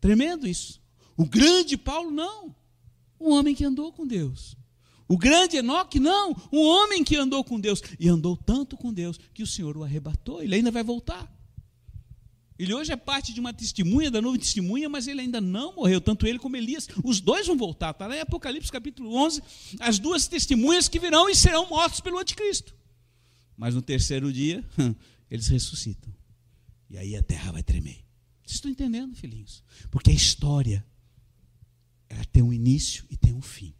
Tremendo 0.00 0.46
isso. 0.46 0.81
O 1.22 1.24
grande 1.24 1.76
Paulo, 1.76 2.10
não. 2.10 2.52
Um 3.20 3.30
homem 3.30 3.54
que 3.54 3.64
andou 3.64 3.92
com 3.92 4.04
Deus. 4.04 4.56
O 5.06 5.16
grande 5.16 5.56
Enoque, 5.56 6.00
não. 6.00 6.34
Um 6.52 6.58
homem 6.58 7.04
que 7.04 7.14
andou 7.14 7.44
com 7.44 7.60
Deus. 7.60 7.80
E 8.00 8.08
andou 8.08 8.36
tanto 8.36 8.76
com 8.76 8.92
Deus 8.92 9.20
que 9.32 9.40
o 9.40 9.46
Senhor 9.46 9.76
o 9.76 9.84
arrebatou. 9.84 10.42
Ele 10.42 10.56
ainda 10.56 10.72
vai 10.72 10.82
voltar. 10.82 11.32
Ele 12.58 12.74
hoje 12.74 12.90
é 12.90 12.96
parte 12.96 13.32
de 13.32 13.38
uma 13.38 13.54
testemunha, 13.54 14.10
da 14.10 14.20
nova 14.20 14.36
testemunha, 14.36 14.88
mas 14.88 15.06
ele 15.06 15.20
ainda 15.20 15.40
não 15.40 15.76
morreu. 15.76 16.00
Tanto 16.00 16.26
ele 16.26 16.40
como 16.40 16.56
Elias. 16.56 16.88
Os 17.04 17.20
dois 17.20 17.46
vão 17.46 17.56
voltar. 17.56 17.92
Está 17.92 18.08
lá 18.08 18.16
em 18.16 18.20
Apocalipse 18.20 18.72
capítulo 18.72 19.14
11. 19.14 19.40
As 19.78 20.00
duas 20.00 20.26
testemunhas 20.26 20.88
que 20.88 20.98
virão 20.98 21.30
e 21.30 21.36
serão 21.36 21.68
mortos 21.68 22.00
pelo 22.00 22.18
anticristo. 22.18 22.74
Mas 23.56 23.76
no 23.76 23.82
terceiro 23.82 24.32
dia, 24.32 24.68
eles 25.30 25.46
ressuscitam. 25.46 26.12
E 26.90 26.98
aí 26.98 27.14
a 27.14 27.22
terra 27.22 27.52
vai 27.52 27.62
tremer. 27.62 28.04
Vocês 28.42 28.56
estão 28.56 28.72
entendendo, 28.72 29.14
filhinhos? 29.14 29.62
Porque 29.88 30.10
a 30.10 30.14
história 30.14 30.84
ela 32.12 32.24
tem 32.26 32.42
um 32.42 32.52
início 32.52 33.04
e 33.10 33.16
tem 33.16 33.32
um 33.32 33.40
fim. 33.40 33.74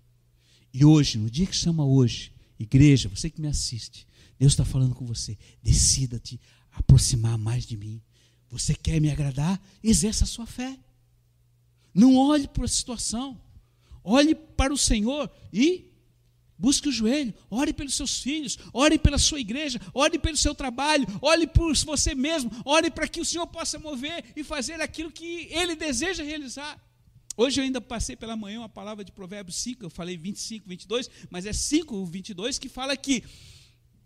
E 0.72 0.84
hoje, 0.84 1.18
no 1.18 1.30
dia 1.30 1.46
que 1.46 1.54
chama 1.54 1.84
hoje, 1.84 2.32
igreja, 2.58 3.08
você 3.08 3.28
que 3.28 3.40
me 3.40 3.46
assiste, 3.46 4.06
Deus 4.38 4.52
está 4.52 4.64
falando 4.64 4.94
com 4.94 5.04
você. 5.04 5.36
Decida 5.62 6.18
te 6.18 6.40
aproximar 6.72 7.36
mais 7.36 7.66
de 7.66 7.76
mim. 7.76 8.00
Você 8.48 8.74
quer 8.74 9.00
me 9.00 9.10
agradar? 9.10 9.60
Exerça 9.84 10.24
a 10.24 10.26
sua 10.26 10.46
fé. 10.46 10.78
Não 11.94 12.16
olhe 12.16 12.48
para 12.48 12.64
a 12.64 12.68
situação. 12.68 13.38
Olhe 14.02 14.34
para 14.34 14.72
o 14.72 14.78
Senhor 14.78 15.30
e 15.52 15.92
busque 16.58 16.88
o 16.88 16.92
joelho. 16.92 17.34
Ore 17.50 17.74
pelos 17.74 17.94
seus 17.94 18.20
filhos. 18.20 18.58
Ore 18.72 18.98
pela 18.98 19.18
sua 19.18 19.40
igreja. 19.40 19.78
Ore 19.92 20.18
pelo 20.18 20.38
seu 20.38 20.54
trabalho. 20.54 21.06
Ore 21.20 21.46
por 21.46 21.76
você 21.76 22.14
mesmo. 22.14 22.50
Ore 22.64 22.90
para 22.90 23.06
que 23.06 23.20
o 23.20 23.24
Senhor 23.26 23.46
possa 23.46 23.78
mover 23.78 24.24
e 24.34 24.42
fazer 24.42 24.80
aquilo 24.80 25.12
que 25.12 25.48
Ele 25.50 25.76
deseja 25.76 26.24
realizar. 26.24 26.80
Hoje 27.36 27.60
eu 27.60 27.64
ainda 27.64 27.80
passei 27.80 28.14
pela 28.14 28.36
manhã 28.36 28.60
uma 28.60 28.68
palavra 28.68 29.04
de 29.04 29.10
Provérbios 29.10 29.56
5, 29.56 29.84
eu 29.84 29.90
falei 29.90 30.16
25, 30.16 30.68
22, 30.68 31.10
mas 31.30 31.46
é 31.46 31.52
5, 31.52 32.04
22 32.04 32.58
que 32.58 32.68
fala 32.68 32.96
que 32.96 33.24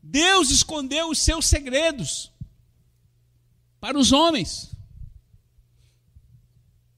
Deus 0.02 0.50
escondeu 0.50 1.10
os 1.10 1.18
seus 1.18 1.46
segredos 1.46 2.32
para 3.80 3.98
os 3.98 4.12
homens. 4.12 4.74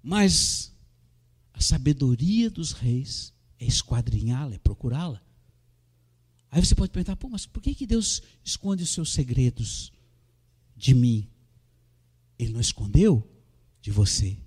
Mas 0.02 0.72
a 1.52 1.60
sabedoria 1.60 2.50
dos 2.50 2.72
reis 2.72 3.32
é 3.58 3.64
esquadrinhá-la, 3.64 4.54
é 4.54 4.58
procurá-la. 4.58 5.22
Aí 6.50 6.64
você 6.64 6.74
pode 6.74 6.92
perguntar, 6.92 7.16
pô, 7.16 7.28
mas 7.28 7.46
por 7.46 7.62
que, 7.62 7.74
que 7.74 7.86
Deus 7.86 8.22
esconde 8.44 8.82
os 8.82 8.90
seus 8.90 9.12
segredos 9.12 9.92
de 10.76 10.94
mim? 10.94 11.28
Ele 12.38 12.52
não 12.52 12.60
escondeu 12.60 13.28
de 13.80 13.90
você. 13.90 14.38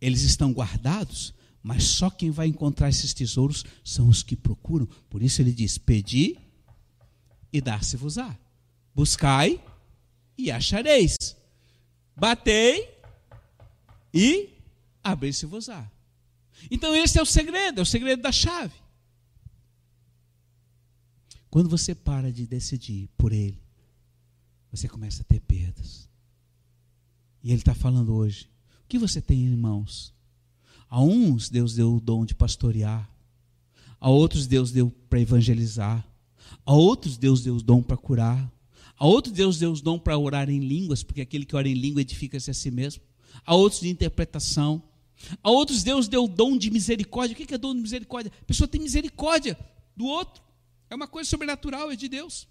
Eles 0.00 0.22
estão 0.22 0.52
guardados, 0.52 1.34
mas 1.62 1.84
só 1.84 2.08
quem 2.10 2.30
vai 2.30 2.46
encontrar 2.46 2.88
esses 2.88 3.12
tesouros 3.12 3.64
são 3.84 4.08
os 4.08 4.22
que 4.22 4.36
procuram. 4.36 4.86
Por 5.08 5.22
isso 5.22 5.42
ele 5.42 5.52
diz: 5.52 5.78
pedi 5.78 6.38
e 7.52 7.60
dar-se-vos-á. 7.60 8.36
Buscai 8.94 9.60
e 10.36 10.50
achareis. 10.50 11.16
Batei 12.16 12.88
e 14.12 14.50
abrir-se-vos-á. 15.02 15.90
Então 16.70 16.94
esse 16.94 17.18
é 17.18 17.22
o 17.22 17.26
segredo, 17.26 17.80
é 17.80 17.82
o 17.82 17.86
segredo 17.86 18.22
da 18.22 18.32
chave. 18.32 18.74
Quando 21.50 21.68
você 21.68 21.94
para 21.94 22.32
de 22.32 22.46
decidir 22.46 23.08
por 23.16 23.32
ele, 23.32 23.60
você 24.70 24.88
começa 24.88 25.22
a 25.22 25.24
ter 25.24 25.40
perdas. 25.40 26.08
E 27.42 27.50
ele 27.50 27.60
está 27.60 27.74
falando 27.74 28.14
hoje: 28.14 28.48
que 28.88 28.98
você 28.98 29.20
tem 29.20 29.44
em 29.44 29.56
mãos? 29.56 30.12
A 30.88 31.02
uns 31.02 31.48
Deus 31.48 31.74
deu 31.74 31.96
o 31.96 32.00
dom 32.00 32.24
de 32.24 32.34
pastorear, 32.34 33.08
a 34.00 34.08
outros 34.08 34.46
Deus 34.46 34.72
deu 34.72 34.90
para 35.10 35.20
evangelizar, 35.20 36.06
a 36.64 36.72
outros 36.72 37.16
Deus 37.16 37.42
deu 37.42 37.56
o 37.56 37.62
dom 37.62 37.82
para 37.82 37.96
curar, 37.96 38.50
a 38.96 39.06
outros 39.06 39.34
Deus 39.34 39.58
deu 39.58 39.72
o 39.72 39.80
dom 39.80 39.98
para 39.98 40.16
orar 40.16 40.48
em 40.48 40.60
línguas, 40.60 41.02
porque 41.02 41.20
aquele 41.20 41.44
que 41.44 41.54
ora 41.54 41.68
em 41.68 41.74
língua 41.74 42.00
edifica-se 42.00 42.50
a 42.50 42.54
si 42.54 42.70
mesmo, 42.70 43.02
a 43.44 43.54
outros 43.54 43.82
de 43.82 43.88
interpretação, 43.88 44.82
a 45.42 45.50
outros 45.50 45.82
Deus 45.82 46.08
deu 46.08 46.24
o 46.24 46.28
dom 46.28 46.56
de 46.56 46.70
misericórdia. 46.70 47.34
O 47.34 47.36
que 47.36 47.54
é 47.54 47.58
dom 47.58 47.74
de 47.74 47.80
misericórdia? 47.80 48.32
A 48.40 48.44
pessoa 48.44 48.68
tem 48.68 48.80
misericórdia 48.80 49.58
do 49.96 50.06
outro. 50.06 50.42
É 50.88 50.94
uma 50.94 51.08
coisa 51.08 51.28
sobrenatural, 51.28 51.90
é 51.90 51.96
de 51.96 52.08
Deus. 52.08 52.46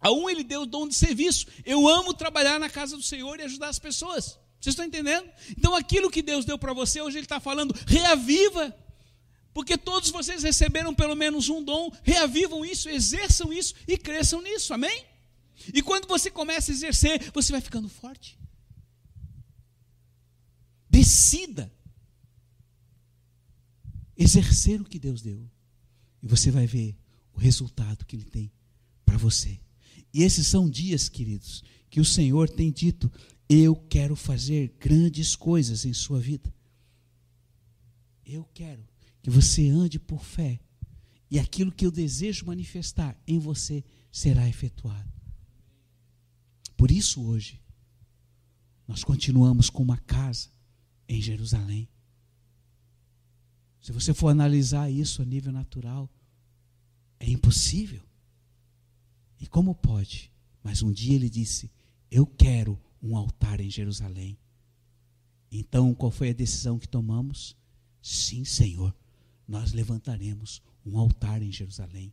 A 0.00 0.12
um 0.12 0.28
ele 0.28 0.44
deu 0.44 0.62
o 0.62 0.66
dom 0.66 0.86
de 0.86 0.94
serviço. 0.94 1.46
Eu 1.64 1.88
amo 1.88 2.12
trabalhar 2.12 2.60
na 2.60 2.68
casa 2.68 2.96
do 2.96 3.02
Senhor 3.02 3.40
e 3.40 3.44
ajudar 3.44 3.68
as 3.68 3.78
pessoas. 3.78 4.38
Vocês 4.60 4.72
estão 4.72 4.84
entendendo? 4.84 5.28
Então 5.56 5.74
aquilo 5.74 6.10
que 6.10 6.22
Deus 6.22 6.44
deu 6.44 6.58
para 6.58 6.72
você, 6.72 7.00
hoje 7.00 7.18
Ele 7.18 7.26
está 7.26 7.40
falando, 7.40 7.74
reaviva. 7.86 8.74
Porque 9.52 9.78
todos 9.78 10.10
vocês 10.10 10.42
receberam 10.42 10.94
pelo 10.94 11.14
menos 11.14 11.48
um 11.48 11.64
dom, 11.64 11.90
reavivam 12.02 12.64
isso, 12.64 12.88
exerçam 12.88 13.52
isso 13.52 13.74
e 13.88 13.96
cresçam 13.96 14.42
nisso, 14.42 14.74
amém? 14.74 15.04
E 15.72 15.80
quando 15.82 16.06
você 16.06 16.30
começa 16.30 16.70
a 16.70 16.74
exercer, 16.74 17.30
você 17.32 17.52
vai 17.52 17.60
ficando 17.60 17.88
forte. 17.88 18.38
Decida 20.90 21.72
exercer 24.16 24.80
o 24.80 24.84
que 24.84 24.98
Deus 24.98 25.22
deu. 25.22 25.50
E 26.22 26.26
você 26.26 26.50
vai 26.50 26.66
ver 26.66 26.96
o 27.32 27.38
resultado 27.38 28.04
que 28.04 28.16
Ele 28.16 28.24
tem 28.24 28.52
para 29.04 29.16
você. 29.16 29.58
E 30.12 30.22
esses 30.22 30.46
são 30.46 30.68
dias, 30.68 31.08
queridos, 31.08 31.62
que 31.90 32.00
o 32.00 32.04
Senhor 32.04 32.48
tem 32.48 32.70
dito: 32.70 33.10
Eu 33.48 33.76
quero 33.76 34.16
fazer 34.16 34.74
grandes 34.78 35.36
coisas 35.36 35.84
em 35.84 35.92
sua 35.92 36.20
vida. 36.20 36.52
Eu 38.24 38.44
quero 38.52 38.84
que 39.22 39.30
você 39.30 39.68
ande 39.68 39.98
por 39.98 40.24
fé. 40.24 40.60
E 41.30 41.38
aquilo 41.38 41.72
que 41.72 41.84
eu 41.84 41.90
desejo 41.90 42.46
manifestar 42.46 43.16
em 43.26 43.38
você 43.38 43.84
será 44.10 44.48
efetuado. 44.48 45.12
Por 46.76 46.90
isso, 46.90 47.24
hoje, 47.24 47.60
nós 48.86 49.02
continuamos 49.02 49.70
com 49.70 49.82
uma 49.82 49.98
casa 49.98 50.48
em 51.08 51.20
Jerusalém. 51.20 51.88
Se 53.80 53.92
você 53.92 54.12
for 54.12 54.28
analisar 54.28 54.90
isso 54.90 55.22
a 55.22 55.24
nível 55.24 55.52
natural, 55.52 56.10
é 57.18 57.30
impossível. 57.30 58.02
E 59.40 59.46
como 59.46 59.74
pode? 59.74 60.32
Mas 60.62 60.82
um 60.82 60.92
dia 60.92 61.14
ele 61.14 61.30
disse: 61.30 61.70
Eu 62.10 62.26
quero 62.26 62.80
um 63.02 63.16
altar 63.16 63.60
em 63.60 63.70
Jerusalém. 63.70 64.38
Então, 65.50 65.94
qual 65.94 66.10
foi 66.10 66.30
a 66.30 66.34
decisão 66.34 66.78
que 66.78 66.88
tomamos? 66.88 67.56
Sim, 68.02 68.44
Senhor, 68.44 68.94
nós 69.46 69.72
levantaremos 69.72 70.62
um 70.84 70.98
altar 70.98 71.42
em 71.42 71.52
Jerusalém. 71.52 72.12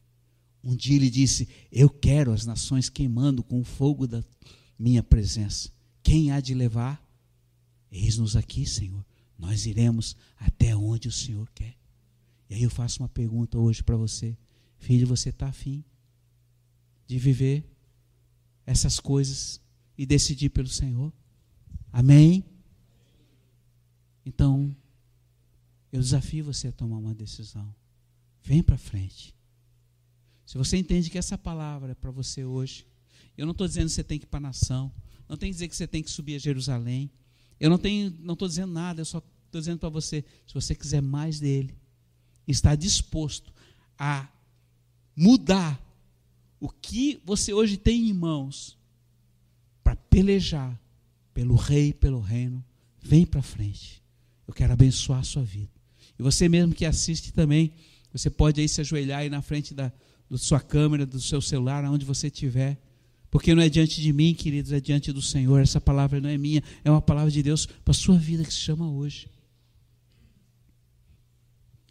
Um 0.63 0.75
dia 0.75 0.95
ele 0.95 1.09
disse: 1.09 1.47
Eu 1.71 1.89
quero 1.89 2.31
as 2.31 2.45
nações 2.45 2.89
queimando 2.89 3.43
com 3.43 3.59
o 3.59 3.65
fogo 3.65 4.07
da 4.07 4.23
minha 4.77 5.03
presença. 5.03 5.71
Quem 6.01 6.31
há 6.31 6.39
de 6.39 6.53
levar? 6.53 7.01
Eis-nos 7.91 8.35
aqui, 8.35 8.65
Senhor 8.65 9.05
nós 9.43 9.65
iremos 9.65 10.15
até 10.37 10.75
onde 10.75 11.09
o 11.09 11.11
Senhor 11.11 11.49
quer. 11.53 11.77
E 12.49 12.55
aí 12.55 12.63
eu 12.63 12.69
faço 12.69 13.01
uma 13.01 13.09
pergunta 13.09 13.57
hoje 13.57 13.83
para 13.83 13.97
você. 13.97 14.37
Filho, 14.77 15.05
você 15.05 15.29
está 15.29 15.47
afim 15.47 15.83
de 17.05 17.17
viver 17.17 17.69
essas 18.65 19.01
coisas 19.01 19.59
e 19.97 20.05
decidir 20.05 20.49
pelo 20.49 20.67
Senhor? 20.67 21.11
Amém? 21.91 22.43
Então, 24.25 24.75
eu 25.91 25.99
desafio 25.99 26.45
você 26.45 26.69
a 26.69 26.71
tomar 26.71 26.97
uma 26.97 27.13
decisão. 27.13 27.73
Vem 28.43 28.63
para 28.63 28.77
frente. 28.77 29.33
Se 30.45 30.57
você 30.57 30.77
entende 30.77 31.09
que 31.09 31.17
essa 31.17 31.37
palavra 31.37 31.91
é 31.91 31.95
para 31.95 32.11
você 32.11 32.43
hoje, 32.43 32.85
eu 33.37 33.45
não 33.45 33.51
estou 33.51 33.67
dizendo 33.67 33.87
que 33.87 33.93
você 33.93 34.03
tem 34.03 34.19
que 34.19 34.25
ir 34.25 34.27
para 34.27 34.37
a 34.37 34.41
nação, 34.41 34.91
não 35.27 35.37
tem 35.37 35.49
que 35.49 35.53
dizer 35.55 35.67
que 35.67 35.75
você 35.75 35.87
tem 35.87 36.03
que 36.03 36.11
subir 36.11 36.35
a 36.35 36.39
Jerusalém, 36.39 37.09
eu 37.59 37.69
não 37.69 37.77
tenho, 37.77 38.13
não 38.19 38.33
estou 38.33 38.47
dizendo 38.47 38.73
nada, 38.73 39.01
eu 39.01 39.05
só 39.05 39.19
estou 39.45 39.61
dizendo 39.61 39.79
para 39.79 39.89
você, 39.89 40.23
se 40.45 40.53
você 40.53 40.75
quiser 40.75 41.01
mais 41.01 41.39
dele, 41.39 41.75
está 42.47 42.75
disposto 42.75 43.53
a 43.97 44.27
mudar 45.15 45.81
o 46.59 46.69
que 46.69 47.21
você 47.23 47.53
hoje 47.53 47.77
tem 47.77 48.09
em 48.09 48.13
mãos 48.13 48.77
para 49.83 49.95
pelejar 49.95 50.79
pelo 51.33 51.55
rei, 51.55 51.93
pelo 51.93 52.19
reino, 52.19 52.63
vem 53.01 53.25
para 53.25 53.41
frente. 53.41 54.01
Eu 54.47 54.53
quero 54.53 54.73
abençoar 54.73 55.19
a 55.19 55.23
sua 55.23 55.43
vida. 55.43 55.71
E 56.17 56.23
você 56.23 56.47
mesmo 56.47 56.73
que 56.73 56.85
assiste 56.85 57.33
também, 57.33 57.73
você 58.11 58.29
pode 58.29 58.61
aí 58.61 58.69
se 58.69 58.81
ajoelhar 58.81 59.19
aí 59.19 59.29
na 59.29 59.41
frente 59.41 59.73
da, 59.73 59.91
da 60.29 60.37
sua 60.37 60.59
câmera, 60.59 61.05
do 61.05 61.19
seu 61.19 61.41
celular, 61.41 61.83
aonde 61.83 62.05
você 62.05 62.27
estiver. 62.27 62.79
Porque 63.31 63.55
não 63.55 63.63
é 63.63 63.69
diante 63.69 63.99
de 63.99 64.13
mim, 64.13 64.35
queridos, 64.35 64.71
é 64.71 64.79
diante 64.79 65.11
do 65.11 65.21
Senhor. 65.21 65.59
Essa 65.59 65.81
palavra 65.81 66.21
não 66.21 66.29
é 66.29 66.37
minha, 66.37 66.61
é 66.83 66.91
uma 66.91 67.01
palavra 67.01 67.31
de 67.31 67.41
Deus 67.41 67.65
para 67.65 67.91
a 67.91 67.95
sua 67.95 68.17
vida 68.17 68.43
que 68.43 68.53
se 68.53 68.59
chama 68.59 68.89
hoje. 68.89 69.27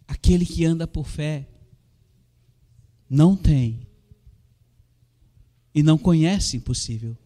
Aquele 0.07 0.47
que 0.47 0.65
anda 0.65 0.87
por 0.87 1.09
fé 1.09 1.49
não 3.11 3.35
tem 3.35 3.87
e 5.75 5.83
não 5.83 5.99
conhece 5.99 6.57
impossível. 6.57 7.17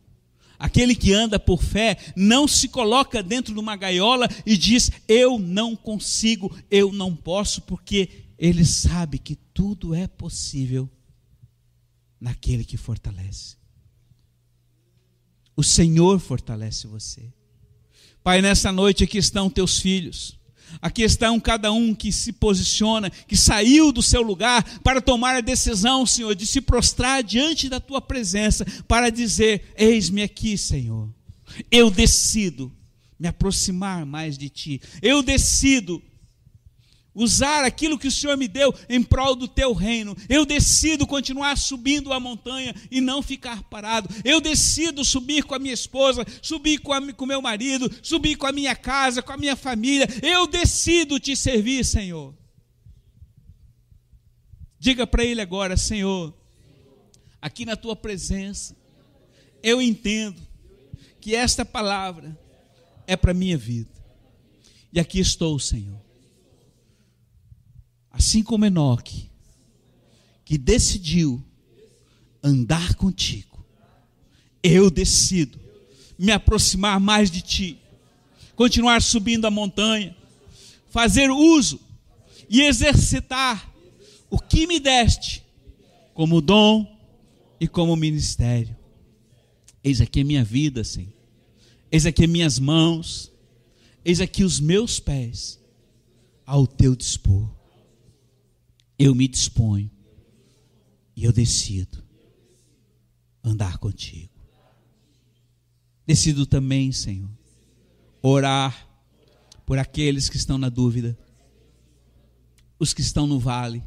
Aquele 0.59 0.95
que 0.95 1.13
anda 1.13 1.39
por 1.39 1.63
fé 1.63 1.97
não 2.17 2.49
se 2.49 2.69
coloca 2.69 3.23
dentro 3.23 3.53
de 3.53 3.61
uma 3.61 3.77
gaiola 3.77 4.29
e 4.45 4.57
diz: 4.57 4.91
Eu 5.07 5.39
não 5.39 5.77
consigo, 5.77 6.55
eu 6.71 6.93
não 6.93 7.15
posso, 7.15 7.63
porque 7.63 8.25
ele 8.39 8.65
sabe 8.65 9.19
que 9.19 9.35
tudo 9.35 9.95
é 9.95 10.07
possível 10.07 10.89
naquele 12.21 12.65
que 12.65 12.77
fortalece. 12.77 13.57
O 15.57 15.63
Senhor 15.63 16.19
fortalece 16.19 16.87
você. 16.87 17.33
Pai, 18.23 18.43
nessa 18.43 18.73
noite 18.73 19.05
aqui 19.05 19.19
estão 19.19 19.49
teus 19.49 19.79
filhos. 19.81 20.39
Aqui 20.81 21.03
estão 21.03 21.39
cada 21.41 21.73
um 21.73 21.95
que 21.95 22.13
se 22.13 22.33
posiciona, 22.33 23.11
que 23.11 23.37
saiu 23.37 23.93
do 23.93 24.03
seu 24.03 24.23
lugar 24.23 24.63
para 24.81 25.01
tomar 25.01 25.37
a 25.37 25.41
decisão, 25.41 26.05
Senhor, 26.05 26.35
de 26.35 26.47
se 26.47 26.61
prostrar 26.61 27.23
diante 27.23 27.69
da 27.69 27.81
tua 27.81 28.01
presença, 28.01 28.65
para 28.87 29.11
dizer: 29.11 29.73
Eis-me 29.77 30.23
aqui, 30.23 30.59
Senhor. 30.59 31.09
Eu 31.71 31.91
decido 31.91 32.73
me 33.19 33.29
aproximar 33.29 34.05
mais 34.05 34.37
de 34.37 34.49
ti. 34.49 34.81
Eu 35.01 35.23
decido 35.23 36.03
usar 37.17 37.65
aquilo 37.65 37.99
que 37.99 38.07
o 38.07 38.13
Senhor 38.13 38.37
me 38.37 38.47
deu 38.47 38.73
em 38.89 39.03
prol 39.03 39.35
do 39.35 39.49
teu 39.49 39.73
reino. 39.73 40.15
Eu 40.29 40.45
decido 40.45 41.07
continuar 41.07 41.57
subindo 41.57 42.13
a 42.13 42.21
montanha 42.21 42.75
e 42.91 43.01
não 43.01 43.23
ficar 43.23 43.63
parado. 43.65 44.09
Eu 44.23 44.41
decido 44.41 45.03
subir 45.03 45.43
com 45.45 45.55
a 45.55 45.59
minha 45.59 45.73
esposa, 45.73 46.25
subir 46.43 46.79
com 46.79 46.93
o 46.93 47.27
meu 47.27 47.41
marido, 47.41 47.91
subir 48.03 48.37
com 48.37 48.47
a 48.47 48.53
minha 48.53 48.77
casa, 48.77 49.23
com 49.23 49.33
a 49.33 49.39
minha 49.39 49.57
família. 49.57 50.07
Eu 50.23 50.47
decido 50.47 51.19
te 51.19 51.35
servir, 51.35 51.85
Senhor. 51.85 52.35
Diga 54.79 55.07
para 55.07 55.25
ele 55.25 55.41
agora, 55.41 55.75
Senhor, 55.77 56.37
aqui 57.41 57.65
na 57.65 57.77
tua 57.77 57.97
presença, 57.97 58.77
eu 59.63 59.81
entendo 59.81 60.41
que 61.19 61.35
esta 61.35 61.65
palavra 61.65 62.39
é 63.07 63.17
para 63.17 63.33
minha 63.33 63.57
vida. 63.57 63.91
E 64.93 65.01
aqui 65.01 65.19
estou, 65.19 65.59
Senhor 65.59 66.06
Assim 68.17 68.43
como 68.43 68.65
Enoque, 68.65 69.29
que 70.43 70.57
decidiu 70.57 71.45
andar 72.43 72.95
contigo, 72.95 73.63
eu 74.63 74.91
decido 74.91 75.61
me 76.19 76.33
aproximar 76.33 76.99
mais 76.99 77.31
de 77.31 77.43
ti, 77.43 77.79
continuar 78.55 79.03
subindo 79.03 79.45
a 79.45 79.51
montanha, 79.51 80.17
fazer 80.89 81.31
uso 81.31 81.79
e 82.49 82.63
exercitar 82.63 83.71
o 84.31 84.39
que 84.39 84.67
me 84.67 84.81
deste 84.81 85.45
como 86.15 86.41
dom 86.41 86.87
e 87.61 87.69
como 87.69 87.95
ministério. 87.97 88.75
Eis 89.85 90.01
aqui 90.01 90.23
a 90.23 90.25
minha 90.25 90.43
vida, 90.43 90.83
Senhor. 90.83 91.13
Eis 91.93 92.07
aqui 92.07 92.27
minhas 92.27 92.59
mãos. 92.59 93.31
Eis 94.03 94.23
aqui 94.23 94.43
os 94.43 94.59
meus 94.59 94.99
pés 94.99 95.61
ao 96.47 96.67
teu 96.67 96.97
dispor. 96.97 97.56
Eu 98.99 99.15
me 99.15 99.29
disponho 99.29 99.91
e 101.15 101.25
eu 101.25 101.33
decido 101.33 102.03
andar 103.43 103.79
contigo. 103.79 104.33
Decido 106.07 106.47
também, 106.47 106.93
Senhor, 106.93 107.31
orar 108.23 108.89
por 109.65 109.79
aqueles 109.79 110.29
que 110.29 110.37
estão 110.37 110.57
na 110.57 110.69
dúvida, 110.69 111.19
os 112.79 112.95
que 112.95 113.01
estão 113.01 113.27
no 113.27 113.39
vale. 113.39 113.83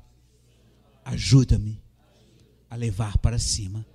Ajuda-me 1.05 1.81
a 2.69 2.75
levar 2.75 3.17
para 3.17 3.39
cima 3.39 3.85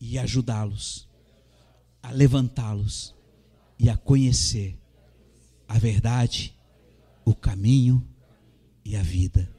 e 0.00 0.18
ajudá-los 0.18 1.08
a 2.04 2.10
levantá-los 2.10 3.14
e 3.78 3.88
a 3.88 3.96
conhecer 3.96 4.78
a 5.66 5.78
verdade, 5.78 6.54
o 7.24 7.34
caminho 7.34 8.06
e 8.84 8.94
a 8.94 9.02
vida 9.02 9.53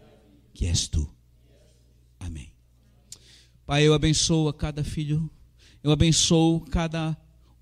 que 0.55 0.65
és 0.65 0.87
tu. 0.87 1.07
Amém. 2.17 2.49
Pai, 3.65 3.85
eu 3.85 3.93
abençoo 3.93 4.47
a 4.47 4.53
cada 4.53 4.83
filho, 4.83 5.29
eu 5.83 5.91
abençoo 5.91 6.61
cada 6.61 7.15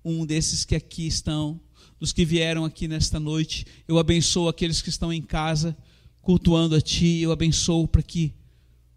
um 0.04 0.24
desses 0.24 0.64
que 0.64 0.76
aqui 0.76 1.06
estão, 1.06 1.60
dos 1.98 2.12
que 2.12 2.24
vieram 2.24 2.64
aqui 2.64 2.86
nesta 2.86 3.18
noite, 3.18 3.66
eu 3.88 3.98
abençoo 3.98 4.48
aqueles 4.48 4.80
que 4.80 4.90
estão 4.90 5.12
em 5.12 5.20
casa 5.20 5.76
cultuando 6.22 6.76
a 6.76 6.80
Ti, 6.80 7.18
eu 7.18 7.32
abençoo 7.32 7.88
para 7.88 8.02
que 8.02 8.32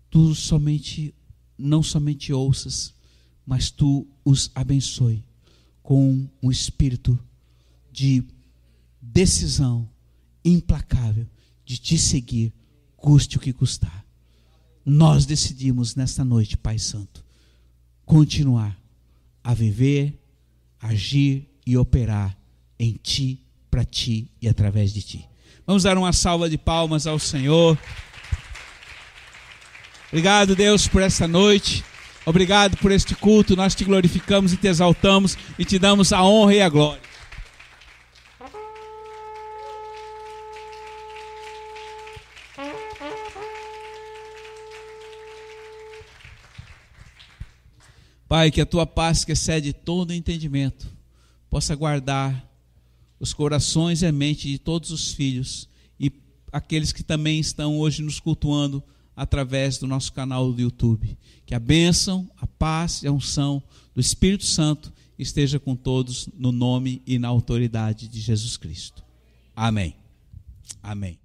Tu 0.09 0.33
somente, 0.35 1.13
não 1.57 1.81
somente 1.81 2.31
ouças, 2.31 2.93
mas 3.45 3.71
Tu 3.71 4.07
os 4.23 4.51
abençoe 4.53 5.23
com 5.81 6.29
um 6.41 6.51
espírito 6.51 7.19
de 7.91 8.23
decisão 9.01 9.89
implacável 10.45 11.27
de 11.65 11.77
Te 11.77 11.97
seguir, 11.97 12.53
custe 13.07 13.37
o 13.37 13.39
que 13.39 13.53
custar. 13.53 14.03
Nós 14.85 15.25
decidimos 15.25 15.95
nesta 15.95 16.25
noite, 16.25 16.57
Pai 16.57 16.77
Santo, 16.77 17.23
continuar 18.05 18.77
a 19.41 19.53
viver 19.53 20.19
agir 20.81 21.47
e 21.65 21.77
operar 21.77 22.37
em 22.77 22.99
ti, 23.01 23.39
para 23.71 23.85
ti 23.85 24.29
e 24.41 24.49
através 24.49 24.91
de 24.91 25.01
ti. 25.01 25.25
Vamos 25.65 25.83
dar 25.83 25.97
uma 25.97 26.11
salva 26.11 26.49
de 26.49 26.57
palmas 26.57 27.07
ao 27.07 27.17
Senhor. 27.17 27.79
Obrigado, 30.09 30.53
Deus, 30.53 30.85
por 30.85 31.01
esta 31.01 31.29
noite. 31.29 31.85
Obrigado 32.25 32.75
por 32.75 32.91
este 32.91 33.15
culto. 33.15 33.55
Nós 33.55 33.73
te 33.73 33.85
glorificamos 33.85 34.51
e 34.51 34.57
te 34.57 34.67
exaltamos 34.67 35.37
e 35.57 35.63
te 35.63 35.79
damos 35.79 36.11
a 36.11 36.21
honra 36.23 36.55
e 36.55 36.61
a 36.61 36.67
glória. 36.67 37.06
Pai, 48.27 48.51
que 48.51 48.59
a 48.59 48.65
tua 48.65 48.85
paz 48.85 49.23
que 49.23 49.31
excede 49.31 49.71
todo 49.71 50.13
entendimento 50.13 50.87
possa 51.49 51.73
guardar 51.75 52.45
os 53.19 53.33
corações 53.33 54.01
e 54.01 54.05
a 54.05 54.11
mente 54.11 54.49
de 54.49 54.59
todos 54.59 54.91
os 54.91 55.13
filhos 55.13 55.67
e 55.99 56.11
aqueles 56.51 56.91
que 56.91 57.03
também 57.03 57.39
estão 57.39 57.77
hoje 57.77 58.03
nos 58.03 58.19
cultuando 58.19 58.83
através 59.15 59.77
do 59.77 59.87
nosso 59.87 60.13
canal 60.13 60.51
do 60.51 60.61
YouTube. 60.61 61.17
Que 61.45 61.55
a 61.55 61.59
bênção, 61.59 62.29
a 62.37 62.45
paz 62.45 63.01
e 63.01 63.07
a 63.07 63.11
unção 63.11 63.63
do 63.95 64.01
Espírito 64.01 64.45
Santo 64.45 64.93
esteja 65.17 65.59
com 65.59 65.75
todos 65.75 66.29
no 66.37 66.51
nome 66.51 67.01
e 67.07 67.17
na 67.17 67.27
autoridade 67.27 68.07
de 68.07 68.19
Jesus 68.19 68.57
Cristo. 68.57 69.03
Amém. 69.55 69.95
Amém. 70.83 71.17